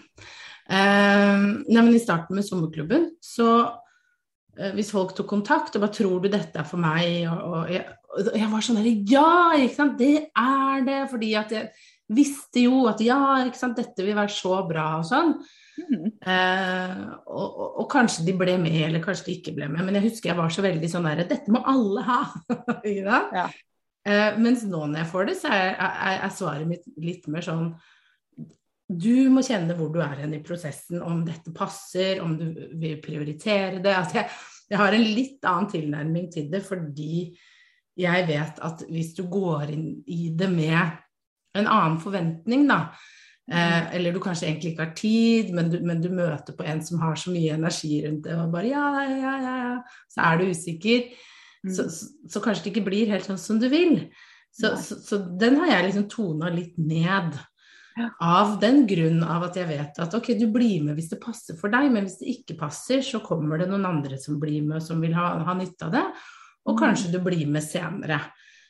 Uh, 0.68 1.44
nei, 1.70 1.80
men 1.80 1.94
I 1.96 2.00
starten 2.02 2.36
med 2.36 2.44
sommerklubben, 2.44 3.06
så 3.24 3.46
uh, 3.64 4.72
hvis 4.76 4.90
folk 4.92 5.14
tok 5.16 5.30
kontakt 5.30 5.78
og 5.78 5.84
bare 5.86 5.94
'Tror 5.96 6.18
du 6.20 6.28
dette 6.28 6.60
er 6.60 6.66
for 6.68 6.82
meg?' 6.82 7.24
og, 7.30 7.38
og, 7.40 7.70
jeg, 7.72 7.86
og 8.12 8.36
jeg, 8.36 8.50
var 8.52 8.66
sånn 8.66 8.80
der 8.82 8.90
Ja, 9.08 9.30
ikke 9.56 9.78
sant, 9.78 9.96
det 10.02 10.28
er 10.36 10.84
det! 10.84 10.98
Fordi 11.08 11.30
at 11.40 11.54
jeg 11.54 11.70
visste 12.12 12.66
jo 12.66 12.82
at 12.90 13.00
ja, 13.00 13.46
ikke 13.46 13.62
sant, 13.62 13.80
dette 13.80 14.04
vil 14.04 14.18
være 14.18 14.34
så 14.34 14.60
bra 14.68 14.90
og 14.98 15.08
sånn. 15.08 15.32
Mm. 15.78 16.08
Eh, 16.18 16.96
og, 17.30 17.46
og, 17.46 17.68
og, 17.82 17.86
kanskje 17.92 18.24
de 18.26 18.34
ble 18.38 18.56
med, 18.60 18.74
eller 18.88 19.02
kanskje 19.04 19.28
de 19.28 19.36
ikke 19.38 19.54
ble 19.56 19.68
med. 19.70 19.84
Men 19.86 19.98
jeg 19.98 20.08
husker 20.08 20.32
jeg 20.32 20.40
var 20.40 20.52
så 20.54 20.64
veldig 20.64 20.90
sånn 20.90 21.06
der 21.06 21.24
Dette 21.30 21.54
må 21.54 21.62
alle 21.70 22.04
ha! 22.08 22.18
ja. 23.38 23.46
eh, 24.08 24.38
mens 24.40 24.64
nå 24.66 24.82
når 24.86 25.02
jeg 25.02 25.10
får 25.12 25.30
det, 25.30 25.36
så 25.42 25.52
er, 25.54 25.70
er, 25.76 26.16
er, 26.16 26.34
svaret 26.34 26.70
mitt 26.70 26.88
litt 26.98 27.28
mer 27.30 27.46
sånn 27.46 27.70
Du 28.88 29.28
må 29.32 29.44
kjenne 29.46 29.76
hvor 29.78 29.92
du 29.94 30.00
er 30.04 30.24
hen 30.24 30.34
i 30.36 30.42
prosessen, 30.44 31.02
om 31.04 31.22
dette 31.26 31.54
passer, 31.54 32.22
om 32.24 32.34
du 32.40 32.48
vil 32.80 32.98
prioritere 33.04 33.82
det. 33.84 33.94
Altså 33.94 34.22
jeg, 34.22 34.32
jeg 34.72 34.82
har 34.82 34.96
en 34.96 35.06
litt 35.06 35.46
annen 35.48 35.70
tilnærming 35.72 36.32
til 36.32 36.50
det 36.52 36.64
fordi 36.66 37.28
jeg 37.98 38.26
vet 38.28 38.60
at 38.62 38.84
hvis 38.86 39.14
du 39.16 39.24
går 39.30 39.72
inn 39.74 39.86
i 40.06 40.28
det 40.38 40.46
med 40.52 40.78
en 41.58 41.66
annen 41.66 41.96
forventning, 41.98 42.68
da, 42.68 42.92
Eh, 43.48 43.94
eller 43.96 44.12
du 44.12 44.20
kanskje 44.20 44.50
egentlig 44.50 44.74
ikke 44.74 44.84
har 44.84 44.94
tid, 44.96 45.52
men 45.56 45.70
du, 45.72 45.78
men 45.80 46.02
du, 46.04 46.10
møter 46.12 46.56
på 46.56 46.66
en 46.68 46.82
som 46.84 47.00
har 47.00 47.16
så 47.16 47.32
mye 47.32 47.54
energi 47.56 48.02
rundt 48.04 48.26
det, 48.26 48.36
og 48.36 48.52
bare 48.52 48.68
ja, 48.68 48.88
ja, 49.08 49.34
ja, 49.40 49.54
ja. 49.64 49.76
Så 50.12 50.24
er 50.26 50.40
du 50.40 50.50
usikker. 50.52 51.06
Mm. 51.64 51.74
Så, 51.74 51.86
så, 51.90 52.10
så, 52.28 52.42
kanskje 52.44 52.66
det 52.66 52.74
ikke 52.74 52.88
blir 52.90 53.12
helt 53.14 53.24
sånn 53.24 53.40
som 53.40 53.60
du 53.60 53.70
vil. 53.72 54.02
Så, 54.52 54.74
så 54.76 55.20
den 55.40 55.56
har 55.62 55.72
jeg 55.72 55.86
liksom 55.86 56.08
tona 56.12 56.50
litt 56.52 56.76
ned. 56.80 57.38
Ja. 57.98 58.08
Av 58.22 58.52
den 58.62 58.84
grunn 58.86 59.24
av 59.26 59.48
at 59.48 59.56
jeg 59.58 59.66
vet 59.70 59.96
at 59.98 60.12
ok, 60.14 60.28
du 60.38 60.44
blir 60.54 60.84
med 60.86 60.94
hvis 60.98 61.08
det 61.10 61.18
passer 61.22 61.56
for 61.58 61.72
deg, 61.72 61.88
men 61.90 62.04
hvis 62.06 62.20
det 62.20 62.34
ikke 62.36 62.58
passer, 62.60 63.00
så 63.02 63.18
kommer 63.24 63.58
det 63.58 63.66
noen 63.70 63.88
andre 63.88 64.20
som 64.22 64.36
blir 64.38 64.60
med, 64.66 64.84
som 64.84 65.00
vil 65.02 65.16
ha, 65.18 65.32
ha 65.48 65.54
nytte 65.58 65.88
av 65.88 65.96
det. 65.96 66.04
Og 66.68 66.76
mm. 66.76 66.82
kanskje 66.84 67.14
du 67.16 67.18
blir 67.24 67.48
med 67.50 67.64
senere. 67.64 68.20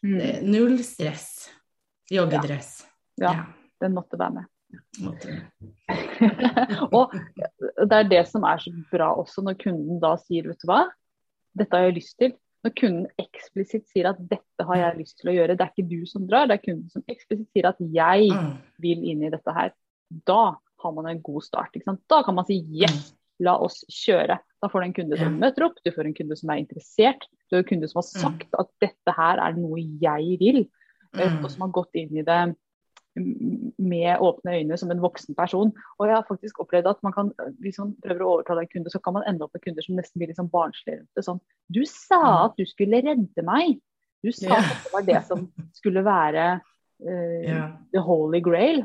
Mm. 0.06 0.46
Null 0.48 0.78
stress. 0.86 1.48
Joggedress. 2.08 2.86
Ja. 3.18 3.34
ja, 3.34 3.74
den 3.82 3.98
måtte 3.98 4.16
være 4.16 4.38
med. 4.38 4.52
og 6.96 7.12
det 7.88 7.96
er 7.96 8.10
det 8.10 8.24
som 8.28 8.44
er 8.48 8.60
så 8.62 8.72
bra 8.90 9.08
også, 9.20 9.44
når 9.46 9.54
kunden 9.62 10.00
da 10.02 10.12
sier 10.20 10.48
vet 10.50 10.62
du 10.62 10.68
hva, 10.68 10.82
dette 11.58 11.74
har 11.74 11.88
jeg 11.88 11.98
lyst 12.00 12.16
til. 12.20 12.32
Når 12.66 12.72
kunden 12.74 13.06
eksplisitt 13.22 13.86
sier 13.92 14.06
at 14.10 14.18
dette 14.30 14.66
har 14.66 14.80
jeg 14.80 14.98
lyst 14.98 15.16
til 15.20 15.30
å 15.30 15.36
gjøre, 15.36 15.56
det 15.56 15.64
er 15.64 15.72
ikke 15.72 15.90
du 15.90 16.00
som 16.10 16.26
drar, 16.28 16.48
det 16.50 16.58
er 16.58 16.64
kunden 16.64 16.88
som 16.92 17.02
eksplisitt 17.10 17.50
sier 17.54 17.66
at 17.70 17.80
jeg 17.80 18.32
mm. 18.34 18.50
vil 18.82 19.00
inn 19.12 19.22
i 19.24 19.32
dette 19.32 19.54
her. 19.54 19.70
Da 20.26 20.42
har 20.82 20.92
man 20.94 21.08
en 21.10 21.22
god 21.22 21.46
start. 21.46 21.78
Da 22.10 22.18
kan 22.26 22.36
man 22.36 22.46
si 22.48 22.58
yes, 22.74 23.12
mm. 23.12 23.16
la 23.46 23.54
oss 23.62 23.84
kjøre. 23.92 24.36
Da 24.58 24.70
får 24.70 24.82
du 24.82 24.88
en 24.88 24.96
kunde 24.96 25.20
som 25.20 25.38
møter 25.38 25.68
opp, 25.68 25.78
du 25.86 25.92
får 25.94 26.10
en 26.10 26.18
kunde 26.18 26.38
som 26.38 26.50
er 26.50 26.64
interessert, 26.64 27.28
du 27.46 27.56
har 27.56 27.62
en 27.62 27.70
kunde 27.70 27.90
som 27.90 28.02
har 28.02 28.08
mm. 28.08 28.22
sagt 28.24 28.58
at 28.58 28.72
dette 28.82 29.14
her 29.14 29.42
er 29.44 29.58
noe 29.58 29.84
jeg 30.02 30.38
vil, 30.42 30.64
og 31.14 31.46
som 31.52 31.64
har 31.64 31.76
gått 31.78 31.98
inn 31.98 32.18
i 32.18 32.26
det 32.26 32.40
med 33.78 34.22
åpne 34.24 34.56
øyne 34.58 34.78
som 34.80 34.90
en 34.92 35.02
voksen 35.02 35.36
person. 35.38 35.72
Og 35.98 36.08
jeg 36.08 36.16
har 36.16 36.26
faktisk 36.28 36.60
opplevd 36.62 36.90
at 36.90 37.02
man 37.06 37.14
kan, 37.14 37.32
hvis 37.62 37.78
man 37.82 37.94
prøver 38.04 38.24
å 38.24 38.32
overtale 38.36 38.64
en 38.64 38.72
kunde, 38.72 38.92
så 38.92 39.00
kan 39.02 39.16
man 39.16 39.26
ende 39.28 39.46
opp 39.46 39.54
med 39.56 39.64
kunder 39.64 39.84
som 39.84 39.98
nesten 39.98 40.20
blir 40.20 40.32
liksom 40.32 40.50
barnslige. 40.52 41.04
Sånn 41.24 41.40
Du 41.72 41.82
sa 41.88 42.20
mm. 42.20 42.44
at 42.46 42.58
du 42.58 42.64
skulle 42.68 43.02
redde 43.04 43.46
meg. 43.46 43.78
Du 44.24 44.32
sa 44.34 44.50
ja. 44.50 44.62
at 44.62 44.86
det 44.86 44.94
var 44.94 45.06
det 45.06 45.22
som 45.28 45.46
skulle 45.76 46.02
være 46.06 46.46
uh, 46.58 47.42
yeah. 47.44 47.70
the 47.94 48.02
holy 48.02 48.42
grail. 48.44 48.82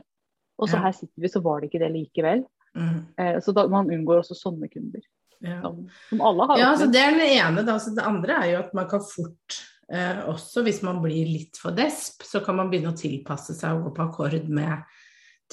Og 0.62 0.70
så 0.70 0.78
ja. 0.78 0.86
her 0.88 0.98
sitter 0.98 1.26
vi, 1.26 1.32
så 1.34 1.42
var 1.44 1.62
det 1.62 1.72
ikke 1.72 1.82
det 1.82 1.94
likevel. 1.96 2.46
Mm. 2.78 3.00
Uh, 3.18 3.38
så 3.42 3.56
da, 3.56 3.66
man 3.72 3.90
unngår 3.94 4.22
også 4.22 4.38
sånne 4.38 4.70
kunder. 4.70 5.02
Ja. 5.42 5.60
Som, 5.62 5.84
som, 6.10 6.22
alle 6.22 6.48
har. 6.50 6.60
Ja, 6.62 6.72
altså 6.74 6.90
det 6.92 7.02
er 7.02 7.18
det 7.18 7.30
ene. 7.34 7.64
Da. 7.64 7.78
Altså, 7.78 7.94
det 7.96 8.06
andre 8.08 8.40
er 8.42 8.52
jo 8.54 8.60
at 8.62 8.74
man 8.78 8.90
kan 8.92 9.06
fort 9.06 9.58
eh, 9.92 10.22
også, 10.30 10.64
hvis 10.68 10.84
man 10.86 11.02
blir 11.04 11.30
litt 11.30 11.60
for 11.62 11.76
desp, 11.76 12.26
så 12.28 12.44
kan 12.46 12.60
man 12.60 12.72
begynne 12.72 12.94
å 12.94 13.00
tilpasse 13.00 13.56
seg 13.58 13.78
og 13.78 13.90
gå 13.90 13.96
på 13.98 14.08
akkord 14.08 14.52
med 14.54 15.00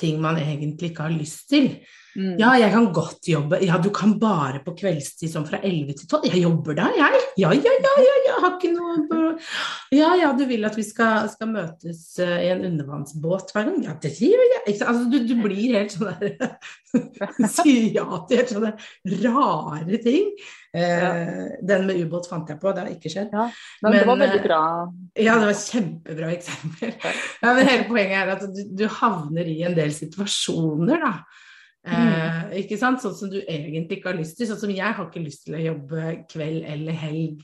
ting 0.00 0.20
man 0.22 0.40
egentlig 0.40 0.92
ikke 0.92 1.08
har 1.08 1.14
lyst 1.14 1.48
til. 1.52 1.74
Mm. 2.18 2.34
Ja, 2.40 2.50
jeg 2.58 2.72
kan 2.72 2.88
godt 2.94 3.28
jobbe. 3.30 3.60
Ja, 3.62 3.76
du 3.78 3.90
kan 3.94 4.16
bare 4.18 4.58
på 4.64 4.74
kveldstid 4.78 5.30
sånn 5.30 5.46
fra 5.46 5.60
11 5.62 6.00
til 6.00 6.08
12. 6.08 6.26
Jeg 6.32 6.42
jobber 6.42 6.78
da, 6.78 6.88
jeg. 6.96 7.20
Ja, 7.38 7.52
ja, 7.54 7.74
ja, 7.84 7.92
ja, 8.02 8.16
jeg 8.26 8.38
har 8.42 8.56
ikke 8.56 8.72
noe 8.74 9.28
Ja, 9.94 10.10
ja, 10.18 10.32
du 10.36 10.42
vil 10.50 10.66
at 10.66 10.76
vi 10.78 10.84
skal, 10.86 11.28
skal 11.30 11.52
møtes 11.52 12.02
uh, 12.18 12.38
i 12.42 12.50
en 12.50 12.64
undervannsbåt 12.66 13.54
hver 13.54 13.68
gang? 13.68 13.78
Ja, 13.86 13.94
det 14.02 14.16
gjør 14.18 14.42
jeg. 14.42 14.64
Altså, 14.80 15.04
du, 15.12 15.20
du, 15.28 15.36
blir 15.44 15.76
helt 15.78 15.94
sånn 15.94 16.10
der 16.18 16.56
Sier 17.54 17.86
ja 17.94 18.06
til 18.26 18.42
helt 18.42 18.54
sånne 18.56 18.74
rare 19.22 20.02
ting. 20.02 20.34
Ja. 20.70 21.10
Den 21.66 21.88
med 21.88 21.98
ubåt 21.98 22.28
fant 22.30 22.46
jeg 22.46 22.60
på, 22.62 22.70
det 22.70 22.84
har 22.84 22.90
ikke 22.92 23.10
skjedd. 23.10 23.32
Ja, 23.34 23.48
men, 23.82 23.88
men, 23.88 23.96
det 23.96 24.06
var 24.06 24.20
veldig 24.20 24.42
bra. 24.44 24.62
Ja, 25.18 25.34
det 25.40 25.48
var 25.48 25.56
kjempebra 25.58 26.32
eksempel. 26.36 26.92
Ja, 27.42 27.54
men 27.56 27.66
hele 27.66 27.86
poenget 27.88 28.18
er 28.20 28.34
at 28.36 28.44
du, 28.54 28.60
du 28.78 28.84
havner 29.00 29.50
i 29.50 29.60
en 29.66 29.74
del 29.74 29.90
situasjoner, 29.96 31.02
da. 31.02 31.14
Mm. 31.80 32.50
ikke 32.60 32.76
sant? 32.76 33.00
Sånn 33.00 33.16
som 33.16 33.30
du 33.32 33.38
egentlig 33.40 33.98
ikke 33.98 34.12
har 34.12 34.18
lyst 34.20 34.38
til. 34.38 34.48
Sånn 34.50 34.60
som 34.62 34.72
jeg 34.74 34.96
har 34.96 35.06
ikke 35.06 35.24
lyst 35.24 35.46
til 35.46 35.56
å 35.56 35.64
jobbe 35.64 36.14
kveld 36.30 36.66
eller 36.68 36.98
helg. 37.02 37.40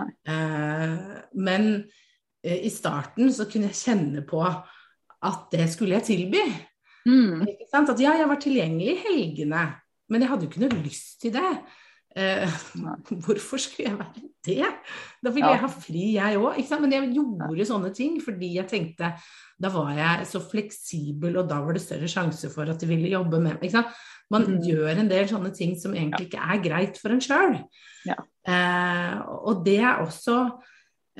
Eh, 0.00 0.98
men 1.32 1.68
eh, 2.44 2.60
i 2.66 2.70
starten 2.72 3.32
så 3.34 3.48
kunne 3.50 3.70
jeg 3.70 3.80
kjenne 3.80 4.24
på 4.28 4.42
at 4.42 5.46
det 5.52 5.68
skulle 5.72 5.98
jeg 6.00 6.08
tilby. 6.10 6.42
Mm. 7.08 7.46
At 7.72 8.00
ja, 8.00 8.14
jeg 8.20 8.28
var 8.30 8.40
tilgjengelig 8.40 8.92
i 8.92 9.00
helgene, 9.06 9.62
men 10.12 10.22
jeg 10.22 10.30
hadde 10.30 10.46
jo 10.46 10.52
ikke 10.52 10.64
noe 10.64 10.82
lyst 10.84 11.20
til 11.24 11.34
det. 11.34 11.52
Eh, 12.16 12.48
hvorfor 13.24 13.60
skulle 13.60 13.88
jeg 13.88 13.98
være 13.98 14.26
det? 14.44 14.68
Da 15.24 15.30
ville 15.32 15.48
ja. 15.48 15.56
jeg 15.56 15.64
ha 15.64 15.70
fri, 15.72 16.06
jeg 16.16 16.40
òg. 16.40 16.58
Men 16.82 16.96
jeg 16.96 17.12
gjorde 17.16 17.68
sånne 17.68 17.92
ting 17.96 18.18
fordi 18.24 18.54
jeg 18.58 18.68
tenkte 18.70 19.14
da 19.62 19.70
var 19.70 19.92
jeg 19.94 20.26
så 20.26 20.40
fleksibel, 20.42 21.36
og 21.38 21.46
da 21.50 21.60
var 21.62 21.76
det 21.76 21.84
større 21.84 22.08
sjanse 22.10 22.50
for 22.50 22.66
at 22.70 22.80
de 22.82 22.88
ville 22.90 23.12
jobbe 23.12 23.38
med 23.42 23.60
meg. 23.62 23.76
Man 24.32 24.46
mm. 24.48 24.58
gjør 24.66 25.02
en 25.02 25.10
del 25.10 25.28
sånne 25.30 25.52
ting 25.54 25.76
som 25.78 25.94
egentlig 25.94 26.26
ikke 26.28 26.42
er 26.42 26.62
greit 26.64 26.98
for 26.98 27.14
en 27.14 27.22
sjøl. 27.22 27.58
Ja. 28.08 28.16
Eh, 28.48 29.18
og 29.46 29.62
det 29.66 29.78
er 29.78 30.02
også 30.02 30.38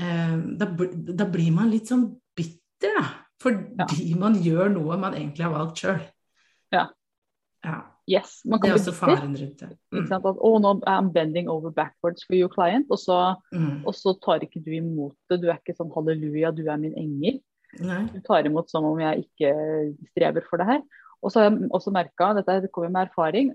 eh, 0.01 0.35
da, 0.59 0.69
da, 1.13 1.29
blir 1.31 1.53
man 1.55 1.71
litt 1.71 1.93
sånn 1.93 2.09
bitter, 2.35 2.97
da. 2.99 3.07
Fordi 3.43 4.11
ja. 4.11 4.19
man 4.19 4.39
gjør 4.43 4.71
noe 4.75 4.99
man 5.03 5.17
egentlig 5.19 5.47
har 5.47 5.55
valgt 5.55 5.83
sjøl. 5.83 6.03
Ja. 6.75 6.87
ja. 7.67 7.79
Yes, 8.11 8.41
det 8.43 8.67
er 8.67 8.75
også 8.75 8.93
faren 8.97 9.37
rundt 9.39 9.61
det. 9.61 9.69
Mm. 9.95 10.09
At, 10.11 10.25
oh, 10.27 10.57
no, 10.59 10.75
I'm 10.91 11.13
bending 11.15 11.49
over 11.49 11.71
backwards 11.71 12.25
for 12.27 12.35
your 12.35 12.51
client, 12.51 12.89
og 12.91 12.99
så, 12.99 13.35
mm. 13.55 13.85
og 13.87 13.95
så, 13.95 14.17
tar 14.25 14.43
ikke 14.43 14.63
du 14.65 14.73
imot 14.75 15.15
det. 15.31 15.39
Du 15.43 15.47
er 15.49 15.61
ikke 15.61 15.77
sånn 15.79 15.93
halleluja, 15.95 16.51
du 16.51 16.65
er 16.67 16.81
min 16.83 16.97
engel. 16.99 17.39
Nei. 17.79 18.03
Du 18.11 18.19
tar 18.27 18.49
imot 18.49 18.73
som 18.73 18.89
om 18.91 18.99
jeg 19.01 19.23
ikke 19.25 19.53
strever 20.11 20.45
for 20.49 20.61
det 20.61 20.69
her. 20.73 20.83
Og 21.23 21.31
så 21.31 21.39
har 21.39 21.45
jeg 21.47 21.69
også 21.71 21.93
merka, 21.95 22.33
dette 22.35 22.57
det 22.65 22.71
kommer 22.75 22.91
med 22.91 23.07
erfaring, 23.07 23.53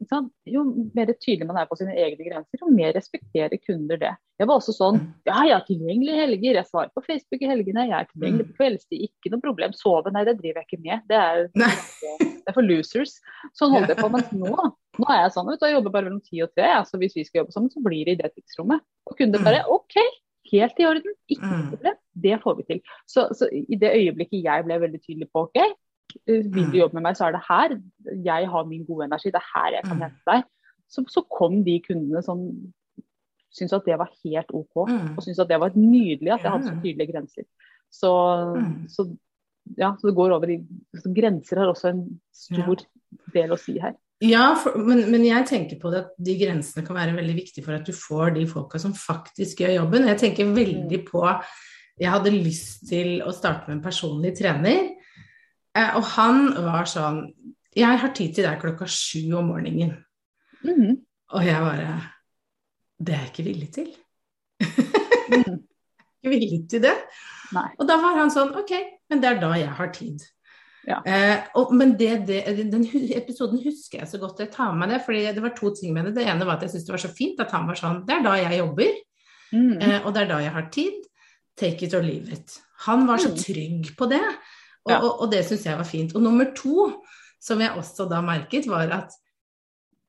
jo 0.48 0.62
mer 0.96 1.10
tydelig 1.20 1.50
man 1.50 1.60
er 1.60 1.68
på 1.68 1.76
sine 1.76 1.96
egne 2.00 2.24
grenser, 2.24 2.62
jo 2.62 2.72
mer 2.72 2.94
respekterer 2.96 3.60
kunder 3.60 4.00
det. 4.00 4.14
Jeg 4.40 4.48
var 4.48 4.62
også 4.62 4.76
sånn 4.76 5.00
mm. 5.02 5.08
ja, 5.28 5.38
jeg 5.50 5.56
er 5.56 5.66
tilgjengelig 5.68 6.14
i 6.14 6.20
helger, 6.22 6.60
jeg 6.62 6.70
svarer 6.70 6.94
på 6.96 7.04
Facebook 7.04 7.44
i 7.44 7.50
helgene, 7.50 7.88
jeg 7.90 7.98
er 7.98 8.08
tilgjengelig 8.12 8.46
mm. 8.46 8.52
på 8.52 8.62
kveldstid, 8.62 9.02
ikke 9.10 9.32
noe 9.34 9.44
problem. 9.44 9.74
Sove, 9.76 10.14
nei 10.16 10.24
det 10.28 10.38
driver 10.40 10.62
jeg 10.62 10.70
ikke 10.70 10.84
med. 10.86 11.04
Det 11.10 11.18
er, 11.20 11.50
det 11.58 12.54
er 12.54 12.56
for 12.56 12.68
losers. 12.68 13.18
Sånn 13.58 13.76
holdt 13.76 13.92
jeg 13.92 14.00
på. 14.00 14.12
Mens 14.14 14.30
nå, 14.44 14.54
nå 15.02 15.10
er 15.10 15.20
jeg 15.26 15.34
sånn, 15.36 15.50
vet 15.52 15.60
du, 15.60 15.68
jeg 15.68 15.76
jobber 15.76 15.96
bare 15.98 16.08
mellom 16.08 16.22
ti 16.24 16.44
og 16.46 16.54
tre. 16.54 16.70
Altså, 16.78 17.02
hvis 17.02 17.18
vi 17.18 17.26
skal 17.28 17.42
jobbe 17.42 17.58
sammen, 17.58 17.74
så 17.74 17.84
blir 17.84 18.08
det 18.08 18.16
i 18.16 18.22
det 18.22 18.32
tidsrommet. 18.38 18.86
Og 19.10 19.20
kunder 19.20 19.44
bare 19.44 19.66
mm. 19.66 19.74
OK, 19.76 20.00
helt 20.54 20.80
i 20.80 20.88
orden, 20.88 21.18
ikke 21.28 21.50
noe 21.52 21.68
problem. 21.74 22.00
Det 22.28 22.40
får 22.46 22.62
vi 22.62 22.68
til. 22.72 22.82
Så, 23.10 23.28
så 23.36 23.50
i 23.52 23.82
det 23.82 23.92
øyeblikket 23.92 24.46
jeg 24.46 24.68
ble 24.70 24.80
veldig 24.86 25.02
tydelig 25.04 25.28
på 25.34 25.48
OK, 25.50 25.60
vil 26.28 26.48
du 26.52 26.64
mm. 26.72 26.78
jobbe 26.80 26.98
med 26.98 27.06
meg, 27.08 27.18
så 27.20 27.28
er 27.28 27.36
det 27.36 27.44
her 27.48 27.78
jeg 28.26 28.50
har 28.54 28.66
min 28.70 28.86
gode 28.88 29.08
energi. 29.10 29.32
Det 29.34 29.42
er 29.42 29.52
her 29.54 29.78
jeg 29.78 29.86
kan 29.86 29.98
mm. 29.98 30.04
hente 30.06 30.32
deg. 30.32 30.50
Så, 30.88 31.04
så 31.12 31.24
kom 31.28 31.62
de 31.66 31.78
kundene 31.84 32.24
som 32.24 32.44
syntes 33.54 33.76
at 33.76 33.88
det 33.88 33.98
var 34.00 34.12
helt 34.24 34.52
OK, 34.56 34.84
mm. 34.88 35.16
og 35.16 35.24
syntes 35.24 35.42
at 35.44 35.50
det 35.52 35.60
var 35.60 35.76
nydelig 35.76 36.34
at 36.36 36.46
jeg 36.46 36.54
hadde 36.54 36.70
så 36.70 36.76
tydelige 36.84 37.12
grenser. 37.12 37.48
Så, 37.92 38.12
så 38.92 39.08
ja, 39.80 39.94
så 40.00 40.10
det 40.10 40.18
går 40.18 40.36
over 40.36 40.52
i 40.52 40.58
Grenser 41.16 41.62
har 41.62 41.72
også 41.72 41.92
en 41.94 42.04
stor 42.36 42.84
del 43.34 43.56
å 43.56 43.60
si 43.60 43.78
her. 43.82 43.96
Ja, 44.24 44.56
for, 44.58 44.80
men, 44.82 45.04
men, 45.12 45.24
jeg 45.28 45.46
tenker 45.46 45.78
på 45.82 45.92
det 45.94 46.02
at 46.02 46.14
de 46.26 46.34
grensene 46.40 46.84
kan 46.86 46.98
være 46.98 47.14
veldig 47.20 47.36
viktige 47.38 47.66
for 47.66 47.78
at 47.78 47.86
du 47.86 47.94
får 47.94 48.34
de 48.38 48.48
folka 48.50 48.82
som 48.82 48.96
faktisk 48.98 49.62
gjør 49.62 49.76
jobben. 49.76 50.08
Jeg 50.10 50.22
tenker 50.24 50.56
veldig 50.56 51.02
på 51.06 51.22
Jeg 51.98 52.14
hadde 52.14 52.34
lyst 52.34 52.88
til 52.90 53.22
å 53.26 53.34
starte 53.34 53.70
med 53.70 53.78
en 53.78 53.86
personlig 53.86 54.34
trener. 54.40 54.97
Eh, 55.78 55.98
og 55.98 56.06
han 56.16 56.50
var 56.66 56.90
sånn 56.90 57.22
Jeg 57.78 58.02
har 58.02 58.14
tid 58.18 58.34
til 58.36 58.48
deg 58.48 58.62
klokka 58.62 58.88
sju 58.90 59.36
om 59.38 59.52
morgenen. 59.52 59.94
Mm. 60.66 60.98
Og 61.36 61.46
jeg 61.46 61.64
bare 61.64 61.98
Det 62.98 63.14
er 63.14 63.26
jeg 63.26 63.34
ikke 63.34 63.48
villig 63.52 63.70
til. 63.76 63.92
mm. 65.34 65.60
ikke 66.24 66.34
villig 66.34 66.64
til 66.72 66.82
det. 66.88 66.96
Nei. 67.56 67.70
Og 67.78 67.86
da 67.88 68.00
var 68.02 68.18
han 68.22 68.34
sånn 68.34 68.56
Ok, 68.58 68.74
men 69.12 69.22
det 69.24 69.30
er 69.30 69.44
da 69.44 69.54
jeg 69.60 69.76
har 69.78 69.94
tid. 69.96 70.26
Ja. 70.88 71.02
Eh, 71.04 71.50
og, 71.60 71.74
men 71.76 71.98
det, 72.00 72.14
det, 72.30 72.42
den 72.72 72.86
episoden 73.12 73.60
husker 73.60 74.02
jeg 74.02 74.10
så 74.10 74.20
godt. 74.22 74.40
Jeg 74.40 74.54
tar 74.54 74.76
med 74.76 74.94
det, 74.94 75.02
fordi 75.04 75.26
det 75.36 75.44
var 75.44 75.52
to 75.56 75.74
ting 75.76 75.92
med 75.94 76.08
det. 76.08 76.16
Det 76.16 76.28
ene 76.32 76.48
var 76.48 76.56
at 76.56 76.64
jeg 76.64 76.74
syntes 76.74 76.88
det 76.88 76.96
var 76.96 77.04
så 77.04 77.12
fint 77.16 77.42
at 77.44 77.52
han 77.52 77.68
var 77.68 77.80
sånn 77.80 78.06
Det 78.08 78.16
er 78.16 78.24
da 78.24 78.38
jeg 78.40 78.62
jobber, 78.62 78.94
mm. 79.52 79.74
eh, 79.84 79.98
og 80.00 80.14
det 80.16 80.24
er 80.24 80.32
da 80.32 80.40
jeg 80.46 80.56
har 80.56 80.70
tid. 80.74 81.04
Take 81.58 81.88
it 81.88 81.96
or 81.98 82.06
leave 82.06 82.32
it. 82.32 82.56
Han 82.86 83.08
var 83.10 83.20
så 83.20 83.34
mm. 83.34 83.38
trygg 83.42 83.92
på 84.00 84.08
det. 84.14 84.24
Og, 84.88 84.92
ja. 84.94 85.00
og, 85.04 85.24
og 85.26 85.32
det 85.32 85.44
syns 85.46 85.68
jeg 85.68 85.80
var 85.80 85.88
fint. 85.88 86.16
Og 86.16 86.24
nummer 86.24 86.52
to, 86.56 86.90
som 87.44 87.62
jeg 87.62 87.76
også 87.78 88.08
da 88.10 88.22
merket, 88.26 88.70
var 88.72 88.92
at 88.96 89.16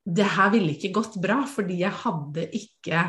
det 0.09 0.25
her 0.39 0.53
ville 0.55 0.73
ikke 0.73 0.95
gått 0.97 1.19
bra, 1.21 1.43
fordi 1.51 1.83
jeg 1.83 1.93
hadde 2.05 2.47
ikke 2.57 3.03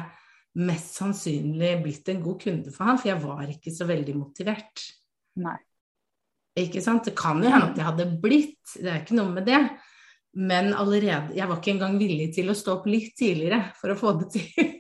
mest 0.60 0.98
sannsynlig 1.00 1.76
blitt 1.84 2.10
en 2.12 2.24
god 2.24 2.40
kunde 2.42 2.74
for 2.74 2.90
han, 2.90 2.98
for 3.00 3.12
jeg 3.12 3.22
var 3.24 3.52
ikke 3.54 3.72
så 3.72 3.88
veldig 3.88 4.16
motivert. 4.18 4.84
Nei. 5.40 5.56
Ikke 6.60 6.82
sant? 6.84 7.06
Det 7.08 7.16
kan 7.16 7.40
jo 7.40 7.52
hende 7.52 7.70
at 7.70 7.80
jeg 7.80 7.88
hadde 7.88 8.10
blitt, 8.20 8.74
det 8.76 8.90
er 8.90 9.00
ikke 9.04 9.20
noe 9.20 9.32
med 9.38 9.48
det. 9.48 9.62
Men 10.40 10.76
allerede 10.78 11.34
Jeg 11.34 11.50
var 11.50 11.58
ikke 11.58 11.72
engang 11.74 11.96
villig 11.98 12.28
til 12.36 12.52
å 12.52 12.54
stå 12.54 12.76
opp 12.78 12.84
litt 12.86 13.16
tidligere 13.18 13.72
for 13.80 13.90
å 13.90 13.98
få 13.98 14.12
det 14.20 14.28
til. 14.36 14.76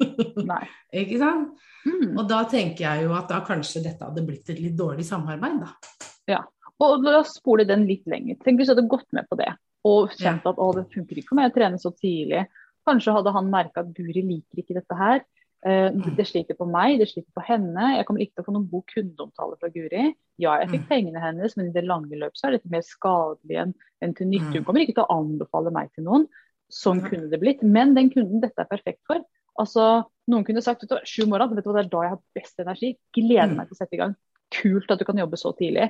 Nei. 0.46 0.62
ikke 1.02 1.18
sant? 1.22 1.56
Mm. 1.88 2.12
Og 2.20 2.22
da 2.30 2.44
tenker 2.52 2.86
jeg 2.86 3.08
jo 3.08 3.16
at 3.18 3.32
da 3.32 3.40
kanskje 3.48 3.82
dette 3.88 4.06
hadde 4.06 4.26
blitt 4.28 4.52
et 4.52 4.62
litt 4.62 4.78
dårlig 4.78 5.08
samarbeid, 5.08 5.64
da. 5.64 6.10
Ja. 6.30 6.44
Og 6.80 7.04
la 7.04 7.20
oss 7.20 7.36
spole 7.40 7.66
den 7.68 7.86
litt 7.90 8.08
lenger. 8.10 8.38
Tenk 8.44 8.60
hvis 8.60 8.70
du 8.70 8.76
hadde 8.76 8.90
gått 8.92 9.10
med 9.16 9.28
på 9.30 9.38
det 9.40 9.52
og 9.88 10.12
kjent 10.20 10.48
at 10.48 10.58
å, 10.60 10.72
det 10.76 10.90
funker 10.92 11.20
ikke 11.20 11.32
for 11.32 11.40
meg 11.40 11.52
å 11.52 11.56
trene 11.56 11.80
så 11.80 11.92
tidlig. 11.96 12.46
Kanskje 12.88 13.14
hadde 13.16 13.32
han 13.36 13.52
merka 13.52 13.84
at 13.84 13.94
Guri 13.96 14.24
liker 14.26 14.60
ikke 14.60 14.76
dette 14.76 14.98
her. 15.00 15.22
Uh, 15.60 15.92
det 16.16 16.24
sliter 16.28 16.56
på 16.56 16.68
meg, 16.68 16.98
det 17.02 17.10
sliter 17.12 17.32
på 17.36 17.44
henne. 17.48 17.94
Jeg 17.98 18.08
kommer 18.08 18.24
ikke 18.24 18.38
til 18.38 18.44
å 18.44 18.48
få 18.48 18.56
noen 18.56 18.68
god 18.72 18.86
kundeomtale 18.92 19.58
fra 19.60 19.72
Guri. 19.72 20.06
Ja, 20.40 20.58
jeg 20.62 20.72
fikk 20.74 20.86
mm. 20.86 20.90
pengene 20.92 21.24
hennes, 21.24 21.56
men 21.60 21.70
i 21.70 21.74
det 21.76 21.86
lange 21.88 22.20
løp 22.20 22.36
så 22.40 22.48
er 22.48 22.58
dette 22.58 22.72
mer 22.72 22.84
skadelig 22.88 23.60
enn, 23.64 23.74
til 24.04 24.32
nytte. 24.32 24.52
Hun 24.54 24.62
mm. 24.64 24.68
kommer 24.68 24.84
ikke 24.84 24.98
til 25.00 25.06
å 25.08 25.20
anbefale 25.20 25.74
meg 25.76 25.92
til 25.96 26.08
noen. 26.08 26.28
Sånn 26.72 27.02
kunne 27.04 27.32
det 27.32 27.42
blitt. 27.42 27.64
Men 27.66 27.96
den 27.98 28.12
kunden 28.14 28.44
dette 28.44 28.64
er 28.64 28.72
perfekt 28.72 29.04
for. 29.10 29.24
Altså, 29.60 30.06
Noen 30.30 30.46
kunne 30.46 30.62
sagt 30.62 30.86
sju 31.10 31.24
morgen, 31.26 31.56
vet 31.58 31.66
du 31.66 31.72
hva, 31.72 31.80
det 31.80 31.88
er 31.88 31.92
da 31.92 32.04
jeg 32.06 32.14
har 32.14 32.20
best 32.38 32.62
energi. 32.62 32.92
Gleder 33.18 33.56
meg 33.56 33.70
til 33.70 33.76
å 33.76 33.80
sette 33.80 33.98
i 33.98 34.02
gang. 34.02 34.14
Kult 34.54 34.92
at 34.94 35.02
du 35.02 35.06
kan 35.08 35.18
jobbe 35.18 35.40
så 35.42 35.52
tidlig. 35.58 35.90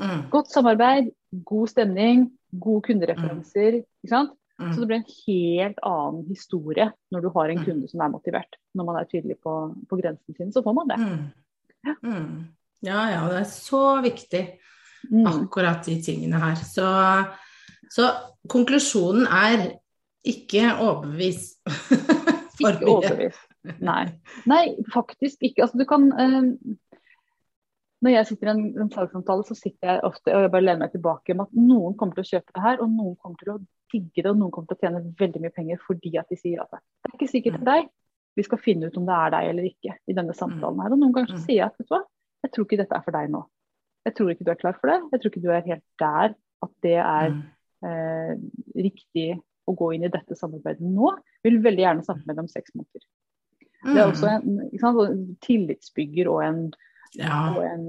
Mm. 0.00 0.26
Godt 0.32 0.50
samarbeid, 0.52 1.12
god 1.44 1.70
stemning, 1.72 2.26
gode 2.60 2.82
kundereferanser. 2.90 3.80
ikke 3.80 4.12
sant? 4.12 4.34
Mm. 4.60 4.72
Så 4.72 4.80
det 4.80 4.86
blir 4.88 5.00
en 5.02 5.16
helt 5.26 5.80
annen 5.84 6.28
historie 6.30 6.86
når 7.12 7.24
du 7.24 7.28
har 7.34 7.50
en 7.52 7.58
mm. 7.60 7.64
kunde 7.66 7.90
som 7.90 8.04
er 8.04 8.12
motivert. 8.12 8.60
Når 8.76 8.88
man 8.88 9.00
er 9.00 9.08
tydelig 9.10 9.36
på, 9.44 9.56
på 9.88 9.98
grensen 10.00 10.36
sin, 10.36 10.52
så 10.52 10.62
får 10.64 10.76
man 10.78 10.92
det. 10.92 11.00
Mm. 11.00 11.26
Ja. 11.86 11.96
Mm. 12.02 12.38
ja. 12.86 13.02
ja, 13.12 13.24
det 13.32 13.42
er 13.42 13.50
så 13.50 13.82
viktig, 14.04 14.44
mm. 15.10 15.26
akkurat 15.32 15.84
de 15.86 15.98
tingene 16.02 16.40
her. 16.40 16.56
Så, 16.64 16.88
så 17.92 18.08
konklusjonen 18.48 19.28
er 19.28 19.68
ikke 20.26 20.72
overbevis. 20.80 21.52
ikke 22.60 22.88
overbevis. 22.88 23.44
Nei. 23.82 24.06
Nei, 24.48 24.64
faktisk 24.92 25.42
ikke. 25.44 25.66
Altså, 25.66 25.78
du 25.78 25.84
kan 25.88 26.08
uh, 26.16 26.48
når 28.04 28.12
jeg 28.12 28.28
sitter 28.28 28.48
i 28.48 28.52
en, 28.52 28.64
en 28.84 28.90
salgssamtale, 28.92 29.44
så 29.48 29.56
sitter 29.56 29.88
jeg 29.90 30.04
ofte 30.04 30.32
og 30.34 30.44
jeg 30.44 30.52
bare 30.52 30.66
lener 30.66 30.82
meg 30.84 30.92
tilbake 30.92 31.36
med 31.36 31.46
at 31.46 31.56
noen 31.56 31.96
kommer 31.96 32.18
til 32.18 32.26
å 32.26 32.30
kjøpe 32.34 32.52
det 32.52 32.64
her, 32.66 32.82
og 32.84 32.90
noen 32.92 33.14
kommer 33.22 33.40
til 33.40 33.52
å 33.54 33.60
digge 33.92 34.22
det, 34.22 34.30
og 34.30 34.40
noen 34.40 34.52
kommer 34.52 34.70
til 34.70 34.76
å 34.76 34.82
tjene 34.82 35.04
veldig 35.20 35.42
mye 35.44 35.54
penger 35.56 35.80
fordi 35.86 36.12
at 36.20 36.32
de 36.32 36.38
sier 36.40 36.60
at 36.62 36.74
det, 36.74 36.82
det 36.82 37.10
er 37.10 37.16
ikke 37.16 37.32
sikkert 37.32 37.56
det 37.56 37.64
er 37.64 37.70
deg. 37.72 37.90
Vi 38.36 38.44
skal 38.44 38.60
finne 38.60 38.90
ut 38.90 38.96
om 39.00 39.08
det 39.08 39.16
er 39.16 39.32
deg 39.32 39.50
eller 39.50 39.68
ikke 39.70 39.96
i 39.96 40.16
denne 40.16 40.36
samtalen 40.36 40.82
her. 40.84 40.92
Og 40.92 41.00
noen 41.00 41.14
ganger 41.16 41.32
så 41.32 41.38
mm. 41.38 41.44
sier 41.46 41.60
jeg 41.62 41.68
at 41.70 41.78
vet 41.80 41.88
du 41.88 41.94
hva, 41.94 42.02
jeg 42.44 42.52
tror 42.52 42.66
ikke 42.66 42.80
dette 42.82 42.98
er 42.98 43.04
for 43.06 43.16
deg 43.16 43.30
nå. 43.32 43.42
Jeg 44.06 44.16
tror 44.18 44.32
ikke 44.32 44.46
du 44.46 44.50
er 44.52 44.58
klar 44.60 44.76
for 44.76 44.92
det. 44.92 44.98
Jeg 45.14 45.22
tror 45.22 45.32
ikke 45.32 45.44
du 45.46 45.52
er 45.54 45.68
helt 45.70 45.86
der 46.02 46.34
at 46.66 46.72
det 46.84 46.96
er 47.00 47.30
mm. 47.32 47.40
eh, 47.88 48.32
riktig 48.86 49.28
å 49.66 49.74
gå 49.78 49.92
inn 49.96 50.06
i 50.06 50.12
dette 50.12 50.36
samarbeidet 50.38 50.84
nå. 50.84 51.12
Jeg 51.40 51.48
vil 51.48 51.62
veldig 51.64 51.86
gjerne 51.86 52.04
snakke 52.06 52.26
med 52.26 52.36
deg 52.36 52.44
om 52.44 52.52
seks 52.52 52.74
måneder. 52.76 53.06
Mm. 53.86 53.88
Det 53.88 53.96
er 53.96 54.10
også 54.10 54.30
en, 54.30 54.60
sant, 54.82 55.16
tillitsbygger 55.46 56.30
og 56.32 56.42
en, 56.44 56.60
ja. 57.16 57.40
og 57.56 57.62
en 57.64 57.84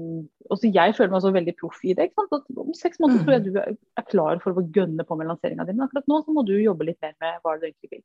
også 0.48 0.70
Jeg 0.72 0.94
føler 0.96 1.12
meg 1.12 1.22
så 1.24 1.32
veldig 1.34 1.54
proff 1.58 1.82
i 1.84 1.94
det. 1.96 2.08
om 2.16 2.70
seks 2.76 3.00
måneder 3.02 3.20
mm. 3.20 3.24
tror 3.24 3.34
jeg 3.34 3.44
du 3.44 3.58
er 4.00 4.06
klar 4.08 4.40
for 4.42 4.56
å 4.56 4.64
gønne 4.74 5.04
på 5.04 5.18
med 5.18 5.28
lanseringa 5.28 5.66
di. 5.68 5.74
Men 5.76 5.86
akkurat 5.88 6.08
nå 6.08 6.22
så 6.24 6.34
må 6.34 6.44
du 6.48 6.54
jobbe 6.56 6.88
litt 6.88 7.00
mer 7.04 7.14
med 7.20 7.42
hva 7.44 7.56
du 7.58 7.66
egentlig 7.68 7.98
vil. 7.98 8.04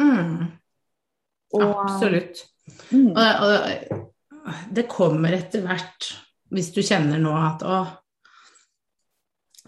Mm. 0.00 0.50
Og, 1.56 1.64
Absolutt. 1.64 2.44
Mm. 2.92 3.10
Og, 3.12 3.46
og, 3.46 4.52
det 4.74 4.88
kommer 4.90 5.34
etter 5.36 5.64
hvert, 5.64 6.12
hvis 6.52 6.72
du 6.74 6.80
kjenner 6.84 7.20
nå 7.22 7.34
at 7.38 7.66
å 7.66 7.82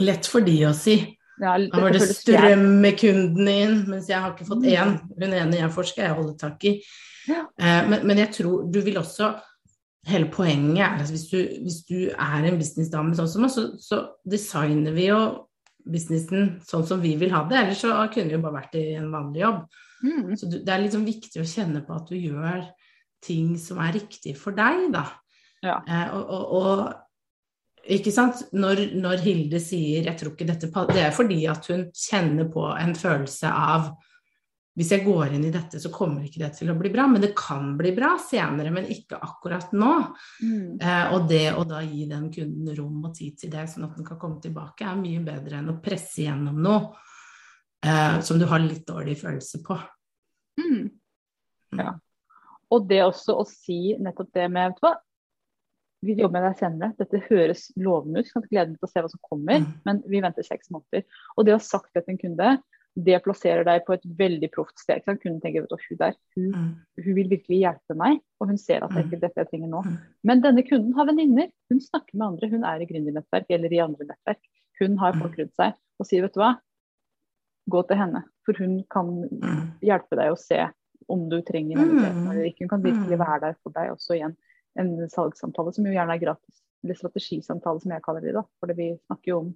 Lett 0.03 0.26
for 0.26 0.43
de 0.43 0.57
å 0.67 0.73
si. 0.75 0.97
Ja, 1.38 1.53
da 1.55 1.79
var 1.85 1.93
det 1.95 2.00
strømmekunden 2.03 2.97
kunden 2.99 3.50
inn, 3.53 3.76
mens 3.87 4.09
jeg 4.11 4.19
har 4.19 4.33
ikke 4.33 4.49
fått 4.49 4.64
én. 4.67 4.97
Mm. 4.97 5.12
Hun 5.21 5.37
ene 5.38 5.61
jeg 5.61 5.71
forsker, 5.71 6.09
jeg 6.09 6.17
holder 6.17 6.35
tak 6.41 6.67
i. 6.67 6.73
Ja. 7.31 7.45
Eh, 7.55 7.87
men, 7.87 8.03
men, 8.03 8.19
jeg 8.25 8.33
tror 8.35 8.64
du 8.75 8.81
vil 8.83 8.99
også 8.99 9.31
Hele 10.06 10.28
poenget 10.32 10.82
er 10.84 11.00
at 11.00 11.11
hvis 11.11 11.28
du, 11.30 11.38
hvis 11.64 11.80
du 11.88 11.99
er 12.12 12.44
en 12.44 12.61
businessdame 12.61 13.16
sånn 13.16 13.30
som 13.30 13.46
oss, 13.46 13.56
så, 13.56 13.66
så 13.80 14.00
designer 14.28 14.92
vi 14.96 15.08
jo 15.08 15.20
businessen 15.84 16.58
sånn 16.64 16.87
som 16.88 17.02
vi 17.02 17.14
vil 17.20 17.32
ha 17.34 17.44
det. 17.49 17.61
Ellers 17.61 17.82
så 17.84 17.96
kunne 18.12 18.32
vi 18.32 18.37
jo 18.37 18.44
bare 18.44 18.61
vært 18.62 18.78
i 18.80 18.87
en 18.99 19.11
vanlig 19.12 19.44
jobb. 19.44 19.62
Mm. 20.04 20.34
Så 20.37 20.49
det 20.52 20.68
er 20.68 20.82
liksom 20.84 21.06
viktig 21.06 21.40
å 21.40 21.49
kjenne 21.49 21.84
på 21.84 21.96
at 21.96 22.11
du 22.11 22.18
gjør 22.18 22.64
ting 23.25 23.54
som 23.61 23.80
er 23.80 23.94
riktig 23.96 24.34
for 24.37 24.56
deg, 24.56 24.90
da. 24.94 25.06
Ja. 25.64 25.78
Eh, 25.88 26.12
og, 26.12 26.25
og, 26.28 26.54
og, 26.58 27.90
ikke 27.94 28.12
sant, 28.12 28.46
når, 28.56 28.87
når, 28.96 29.20
Hilde 29.25 29.61
sier 29.61 30.06
'jeg 30.06 30.16
tror 30.16 30.32
ikke 30.32 30.46
dette 30.49 30.70
Det 30.88 31.02
er 31.04 31.11
fordi 31.12 31.44
at 31.52 31.66
hun 31.68 31.90
kjenner 31.92 32.49
på 32.49 32.64
en 32.73 32.94
følelse 32.96 33.49
av 33.49 33.90
hvis 34.75 34.90
jeg 34.90 35.04
går 35.04 35.37
inn 35.37 35.45
i 35.47 35.52
dette, 35.54 35.78
så 35.78 35.90
kommer 35.95 36.25
ikke 36.26 36.40
det 36.43 36.50
til 36.57 36.73
å 36.73 36.75
bli 36.78 36.90
bra. 36.90 37.07
Men 37.11 37.23
det 37.23 37.31
kan 37.38 37.76
bli 37.78 37.93
bra 37.95 38.16
senere, 38.19 38.73
men 38.75 38.88
ikke 38.90 39.21
akkurat 39.23 39.71
nå. 39.76 39.93
Mm. 40.43 40.81
Eh, 40.83 41.14
og 41.14 41.28
det 41.31 41.45
å 41.54 41.62
da 41.69 41.83
gi 41.87 42.09
den 42.11 42.26
kunden 42.35 42.75
rom 42.75 43.04
og 43.07 43.14
tid 43.14 43.38
til 43.38 43.52
det, 43.54 43.69
sånn 43.71 43.87
at 43.87 43.95
den 43.95 44.09
kan 44.09 44.19
komme 44.19 44.43
tilbake, 44.43 44.88
er 44.88 44.99
mye 44.99 45.23
bedre 45.23 45.61
enn 45.61 45.71
å 45.71 45.78
presse 45.85 46.26
gjennom 46.26 46.59
noe 46.64 46.90
eh, 47.87 48.19
som 48.26 48.40
du 48.40 48.49
har 48.50 48.64
litt 48.64 48.83
dårlig 48.88 49.14
følelse 49.23 49.62
på. 49.62 49.78
Mm. 50.59 50.90
Ja. 51.78 51.95
Og 52.75 52.90
det 52.90 53.04
også 53.04 53.38
å 53.38 53.47
si 53.47 53.95
nettopp 54.02 54.35
det 54.35 54.50
med 54.50 54.75
hva, 54.83 54.97
vi 56.04 56.19
jobber 56.19 56.40
med 56.40 56.50
deg 56.50 56.59
senere. 56.61 56.93
Dette 56.99 57.23
høres 57.31 57.69
lovende 57.81 58.21
ut. 58.21 58.31
Kan 58.35 58.45
glede 58.50 58.75
meg 58.75 58.81
til 58.81 58.88
å 58.88 58.90
se 58.90 59.02
hva 59.04 59.11
som 59.12 59.23
kommer, 59.25 59.62
mm. 59.62 59.73
men 59.87 60.02
vi 60.11 60.21
venter 60.25 60.45
seks 60.47 60.75
måneder. 60.75 61.07
Og 61.38 61.47
det 61.47 61.54
å 61.54 61.61
ha 61.62 61.64
sagt 61.64 61.95
det 61.95 62.04
til 62.04 62.16
en 62.16 62.25
kunde, 62.26 62.57
det 62.95 63.19
plasserer 63.25 63.67
deg 63.67 63.83
på 63.87 63.97
et 63.97 64.05
veldig 64.19 64.49
proft 64.55 64.79
sted. 64.79 65.03
Kunden 65.07 65.41
tenker 65.43 65.65
at 65.67 65.87
hun 65.89 65.99
der, 65.99 66.15
hun, 66.37 66.51
mm. 66.53 66.69
hun, 67.01 67.17
vil 67.17 67.31
virkelig 67.33 67.59
hjelpe 67.65 67.97
meg, 67.99 68.21
og 68.39 68.53
hun 68.53 68.61
ser 68.61 68.85
at 68.85 68.93
det 68.95 69.01
er 69.01 69.09
ikke 69.09 69.19
mm. 69.19 69.25
dette 69.25 69.43
jeg 69.43 69.51
trenger 69.51 69.73
nå. 69.73 69.81
Mm. 69.87 69.97
Men 70.31 70.45
denne 70.45 70.65
kunden 70.67 70.95
har 70.99 71.09
venninner. 71.09 71.51
Hun 71.73 71.83
snakker 71.83 72.15
med 72.15 72.27
andre. 72.29 72.51
Hun 72.53 72.67
er 72.71 72.85
i 72.85 72.89
gründernettverk 72.91 73.51
eller 73.57 73.75
i 73.75 73.83
andre 73.83 74.07
nettverk. 74.13 74.41
Hun 74.78 74.97
har 75.02 75.19
folk 75.19 75.37
rundt 75.41 75.59
seg 75.59 75.75
og 76.02 76.09
sier 76.09 76.25
vet 76.25 76.35
du 76.35 76.41
hva, 76.43 76.54
gå 77.71 77.83
til 77.89 77.99
henne. 77.99 78.25
For 78.47 78.63
hun 78.63 78.78
kan 78.93 79.13
hjelpe 79.85 80.19
deg 80.19 80.33
å 80.33 80.39
se 80.39 80.61
om 81.11 81.26
du 81.30 81.41
trenger 81.47 81.80
mm. 81.83 82.30
eller 82.30 82.47
ikke. 82.47 82.65
Hun 82.65 82.75
kan 82.76 82.87
virkelig 82.87 83.19
være 83.21 83.41
der 83.49 83.59
for 83.59 83.75
deg 83.75 83.91
også 83.95 84.19
igjen. 84.19 84.39
En 84.78 84.97
salgssamtale 85.11 85.75
som 85.75 85.87
jo 85.87 85.95
gjerne 85.95 86.15
er 86.15 86.23
gratis. 86.23 86.63
Eller 86.85 86.99
strategisamtale, 86.99 87.83
som 87.83 87.95
jeg 87.95 88.07
kaller 88.07 88.23
det. 88.23 88.35
da, 88.37 88.47
For 88.61 88.75
vi 88.76 88.93
snakker 89.07 89.35
jo 89.35 89.43
om 89.43 89.52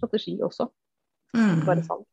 strategi 0.00 0.36
også. 0.44 0.68
Bare 1.66 1.84
salg. 1.86 2.04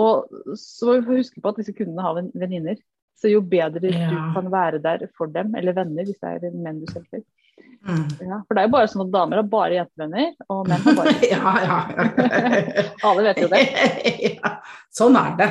Og 0.00 0.56
så 0.58 0.90
må 0.90 0.98
vi 1.08 1.22
huske 1.22 1.42
på 1.42 1.52
at 1.52 1.60
disse 1.60 1.74
kundene 1.76 2.04
har 2.04 2.18
venninner. 2.34 2.80
Så 3.20 3.30
jo 3.30 3.40
bedre 3.46 3.92
ja. 3.94 4.10
du 4.10 4.18
kan 4.34 4.50
være 4.52 4.80
der 4.82 5.06
for 5.16 5.30
dem, 5.30 5.54
eller 5.54 5.76
venner, 5.76 6.04
hvis 6.06 6.18
det 6.20 6.32
er 6.50 6.56
menn 6.58 6.82
du 6.82 6.90
selger. 6.90 7.22
Mm. 7.86 8.08
Ja, 8.24 8.40
for 8.48 8.56
det 8.56 8.62
er 8.62 8.66
jo 8.66 8.72
bare 8.72 8.88
sånn 8.90 9.04
at 9.04 9.12
damer 9.14 9.38
har 9.38 9.48
bare 9.48 9.76
jentevenner, 9.76 10.30
og 10.50 10.68
menn 10.70 10.82
har 10.82 10.96
bare 10.98 11.14
Ja, 11.34 11.52
ja. 11.62 11.78
Alle 13.08 13.26
vet 13.28 13.42
jo 13.44 13.50
det. 13.52 13.62
ja, 14.40 14.54
sånn 14.94 15.18
er 15.20 15.34
det. 15.38 15.50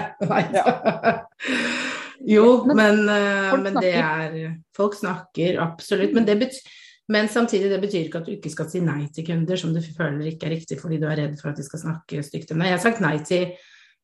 Jo, 2.33 2.47
men, 2.67 2.77
men, 2.79 3.03
uh, 3.07 3.57
men 3.63 3.77
det 3.79 3.93
er 3.99 4.39
Folk 4.75 4.97
snakker, 4.99 5.59
absolutt. 5.63 6.15
Men, 6.15 6.27
betyr, 6.27 6.79
men, 7.13 7.29
samtidig, 7.31 7.69
det 7.71 7.79
betyr 7.83 8.07
ikke 8.07 8.23
at 8.23 8.27
du 8.27 8.35
ikke 8.35 8.51
skal 8.51 8.69
si 8.71 8.83
nei 8.83 9.05
til 9.13 9.27
kunder 9.27 9.59
som 9.59 9.71
du 9.75 9.79
føler 9.83 10.33
ikke 10.33 10.49
er 10.49 10.57
riktig 10.57 10.79
fordi 10.81 10.99
du 10.99 11.07
er 11.07 11.19
redd 11.23 11.37
for 11.39 11.53
at 11.53 11.59
de 11.59 11.67
skal 11.67 11.85
snakke 11.85 12.25
stygt 12.25 12.51
om 12.51 12.59
deg. 12.59 12.73
Jeg 12.73 12.79
har 12.79 12.85
sagt 12.85 13.03
nei 13.03 13.17
til 13.27 13.53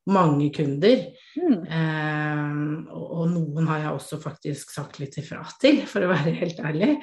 mange 0.10 0.50
kunder, 0.56 1.04
mm. 1.38 1.58
Eh, 1.70 2.54
og, 2.96 3.06
og, 3.06 3.26
noen 3.34 3.68
har 3.70 3.84
jeg 3.84 3.96
også 3.98 4.22
faktisk 4.24 4.72
sagt 4.74 5.02
litt 5.02 5.20
ifra 5.22 5.44
til, 5.62 5.84
for 5.90 6.06
å 6.06 6.12
være 6.14 6.36
helt 6.40 6.62
ærlig. 6.64 6.96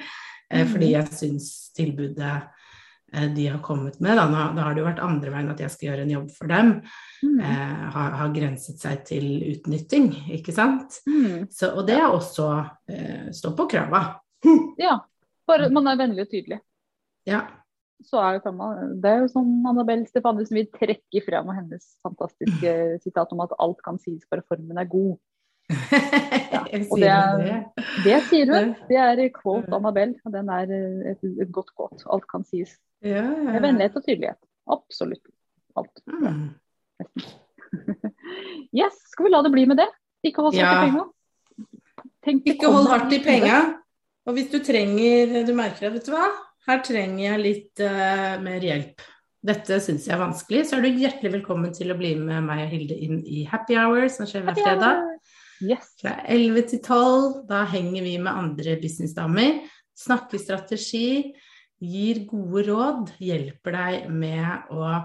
Eh, 0.49 0.63
mm. 0.63 0.71
Fordi 0.73 0.93
jeg 0.93 1.17
syns 1.19 1.51
tilbudet 1.77 2.35
Eh, 3.13 3.33
de 3.33 3.47
har 3.47 3.59
kommet 3.59 3.99
med. 3.99 4.17
Da. 4.17 4.25
da 4.55 4.61
har 4.61 4.73
det 4.73 4.81
jo 4.81 4.87
vært 4.87 5.03
andre 5.03 5.31
veien 5.31 5.51
at 5.51 5.61
jeg 5.63 5.71
skal 5.71 5.89
gjøre 5.89 6.03
en 6.03 6.13
jobb 6.13 6.31
for 6.35 6.51
dem. 6.51 6.71
Mm. 7.23 7.37
Eh, 7.39 7.83
har, 7.95 8.17
har, 8.21 8.33
grenset 8.35 8.81
seg 8.83 9.05
til 9.07 9.27
utnytting, 9.53 10.09
ikke 10.35 10.55
sant. 10.55 10.99
Mm. 11.07 11.47
Så, 11.51 11.71
og 11.71 11.87
det 11.87 11.95
er 11.99 12.09
også 12.09 12.49
eh, 12.91 13.29
stå 13.35 13.53
på 13.57 13.69
krava. 13.71 14.03
ja, 14.85 14.99
bare 15.47 15.71
man 15.73 15.87
er 15.87 16.01
vennlig 16.01 16.27
og 16.27 16.33
tydelig. 16.33 16.59
Ja. 17.27 17.45
Så 18.05 18.19
er 18.21 18.37
det, 18.37 18.51
det 19.01 19.09
er 19.09 19.23
jo 19.23 19.29
som 19.31 19.47
Annabelle 19.65 20.05
Stefanesen 20.05 20.59
vil 20.59 20.67
trekke 20.69 21.21
frem 21.25 21.47
og 21.49 21.55
hennes 21.57 21.87
fantastiske 22.05 22.73
sitat 23.01 23.31
om 23.33 23.41
at 23.41 23.55
alt 23.63 23.79
kan 23.85 23.97
sies, 24.01 24.27
bare 24.29 24.45
formen 24.45 24.77
er 24.77 24.89
god. 24.91 25.15
Ja, 25.67 26.61
og 26.63 26.99
det, 27.01 27.55
det, 28.05 28.19
sier 28.29 28.51
hun. 28.53 28.69
Det 28.87 28.99
er 29.01 29.23
quote 29.35 29.73
Annabelle, 29.75 30.15
og 30.25 30.35
den 30.35 30.51
er 30.53 30.69
et, 31.11 31.25
et 31.25 31.51
godt 31.51 31.73
quote. 31.73 32.05
Alt 32.13 32.27
kan 32.31 32.45
sies. 32.47 32.77
Ja, 33.03 33.25
ja. 33.25 33.51
Med 33.51 33.61
vennlighet 33.65 33.97
og 33.97 34.05
tydelighet. 34.05 34.39
Absolutt 34.71 35.27
alt. 35.77 36.01
Mm. 36.07 36.47
yes, 38.79 38.95
skal 39.11 39.27
vi 39.27 39.33
la 39.33 39.41
det 39.45 39.53
bli 39.53 39.65
med 39.69 39.81
det? 39.81 39.89
Ikke 40.27 40.45
hold 40.45 40.57
hardt 40.57 40.85
i 40.85 40.87
penga. 40.87 41.05
Ikke 42.53 42.71
hold 42.73 42.89
hardt 42.91 43.13
i 43.15 43.21
penga. 43.23 43.59
Og 44.27 44.35
hvis 44.35 44.49
du 44.51 44.59
trenger, 44.63 45.43
du 45.47 45.53
merker 45.55 45.87
det, 45.87 45.93
vet 45.97 46.09
du 46.09 46.11
hva, 46.15 46.25
her 46.67 46.81
trenger 46.85 47.23
jeg 47.23 47.43
litt 47.43 47.83
uh, 47.83 48.35
mer 48.43 48.63
hjelp. 48.63 49.05
Dette 49.47 49.77
syns 49.83 50.07
jeg 50.07 50.15
er 50.15 50.21
vanskelig, 50.21 50.65
så 50.67 50.77
er 50.77 50.83
du 50.83 51.01
hjertelig 51.01 51.31
velkommen 51.37 51.71
til 51.75 51.93
å 51.93 51.97
bli 51.99 52.15
med 52.19 52.43
meg 52.47 52.65
og 52.65 52.71
Hilde 52.73 52.97
inn 53.05 53.19
i 53.23 53.45
Happy 53.47 53.77
Hour, 53.79 54.07
som 54.11 54.27
skjer 54.27 54.43
hver 54.47 54.57
fredag. 54.57 55.03
Yes. 55.63 55.93
Fra 56.01 56.17
11 56.27 56.67
til 56.73 56.81
12. 56.83 57.45
Da 57.49 57.63
henger 57.71 58.03
vi 58.05 58.17
med 58.19 58.33
andre 58.33 58.75
businessdamer. 58.81 59.61
Snakker 59.97 60.41
strategi 60.41 61.33
gir 61.83 62.23
gode 62.29 62.65
råd, 62.67 63.11
hjelper 63.21 63.77
deg 63.77 64.07
med 64.13 64.73
å 64.73 64.97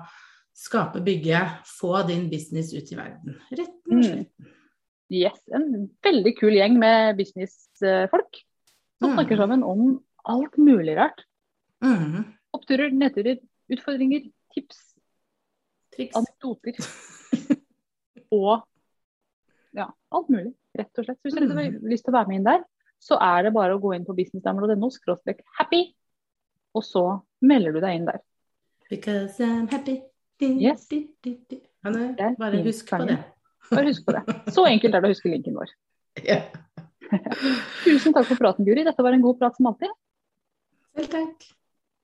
skape, 0.57 1.03
bygge, 1.05 1.40
få 1.68 2.03
din 2.09 2.29
business 2.33 2.72
ut 2.75 2.92
i 2.92 2.98
verden. 2.98 3.37
Rett 3.53 3.77
og 3.92 4.05
slett. 4.05 4.33
Mm. 4.40 4.51
Yes, 5.12 5.37
en 5.53 5.90
veldig 6.05 6.33
kul 6.38 6.55
gjeng 6.57 6.79
med 6.81 7.18
businessfolk 7.18 8.38
som 8.96 9.12
mm. 9.12 9.16
snakker 9.18 9.40
sammen 9.42 9.64
om 9.66 9.98
alt 10.31 10.57
mulig 10.57 10.96
rart. 10.96 11.20
Mm. 11.83 12.25
Oppturer, 12.57 12.92
nedturer, 12.95 13.40
utfordringer, 13.73 14.29
tips, 14.55 14.83
Triks. 15.97 16.16
anekdoter. 16.18 16.79
og 18.38 18.62
ja, 19.77 19.88
alt 20.12 20.31
mulig, 20.33 20.53
rett 20.79 21.01
og 21.01 21.09
slett. 21.09 21.18
Hvis 21.25 21.38
du 21.38 21.49
har 21.49 21.73
mm. 21.73 21.83
lyst 21.90 22.07
til 22.07 22.14
å 22.14 22.18
være 22.18 22.31
med 22.31 22.40
inn 22.40 22.49
der, 22.49 22.62
så 23.03 23.18
er 23.18 23.49
det 23.49 23.57
bare 23.57 23.75
å 23.75 23.83
gå 23.83 23.97
inn 23.97 24.07
på 24.07 24.14
businessdamer.no 24.14 24.90
happy 25.59 25.83
og 26.73 26.85
så 26.87 27.05
melder 27.45 27.75
du 27.75 27.81
deg 27.83 27.99
inn 27.99 28.09
der. 28.09 28.21
Because 28.90 29.42
I'm 29.42 29.68
happy. 29.71 30.01
Yes. 30.42 30.88
Anne, 31.87 32.35
bare 32.38 32.62
husk 32.64 32.88
på 32.90 32.99
det. 33.07 33.18
Bare 33.71 33.87
husk 33.87 34.05
på 34.07 34.14
det. 34.16 34.23
Så 34.57 34.64
enkelt 34.66 34.95
er 34.95 35.03
det 35.03 35.11
å 35.11 35.14
huske 35.14 35.31
linken 35.31 35.55
vår. 35.55 35.71
Yeah. 36.18 36.49
Tusen 37.85 38.14
takk 38.16 38.27
for 38.27 38.40
praten, 38.40 38.66
Guri. 38.66 38.83
Dette 38.87 39.05
var 39.07 39.14
en 39.14 39.23
god 39.23 39.38
prat 39.38 39.57
som 39.59 39.71
alltid. 39.71 39.92
Selv 40.97 41.12
takk. 41.12 41.47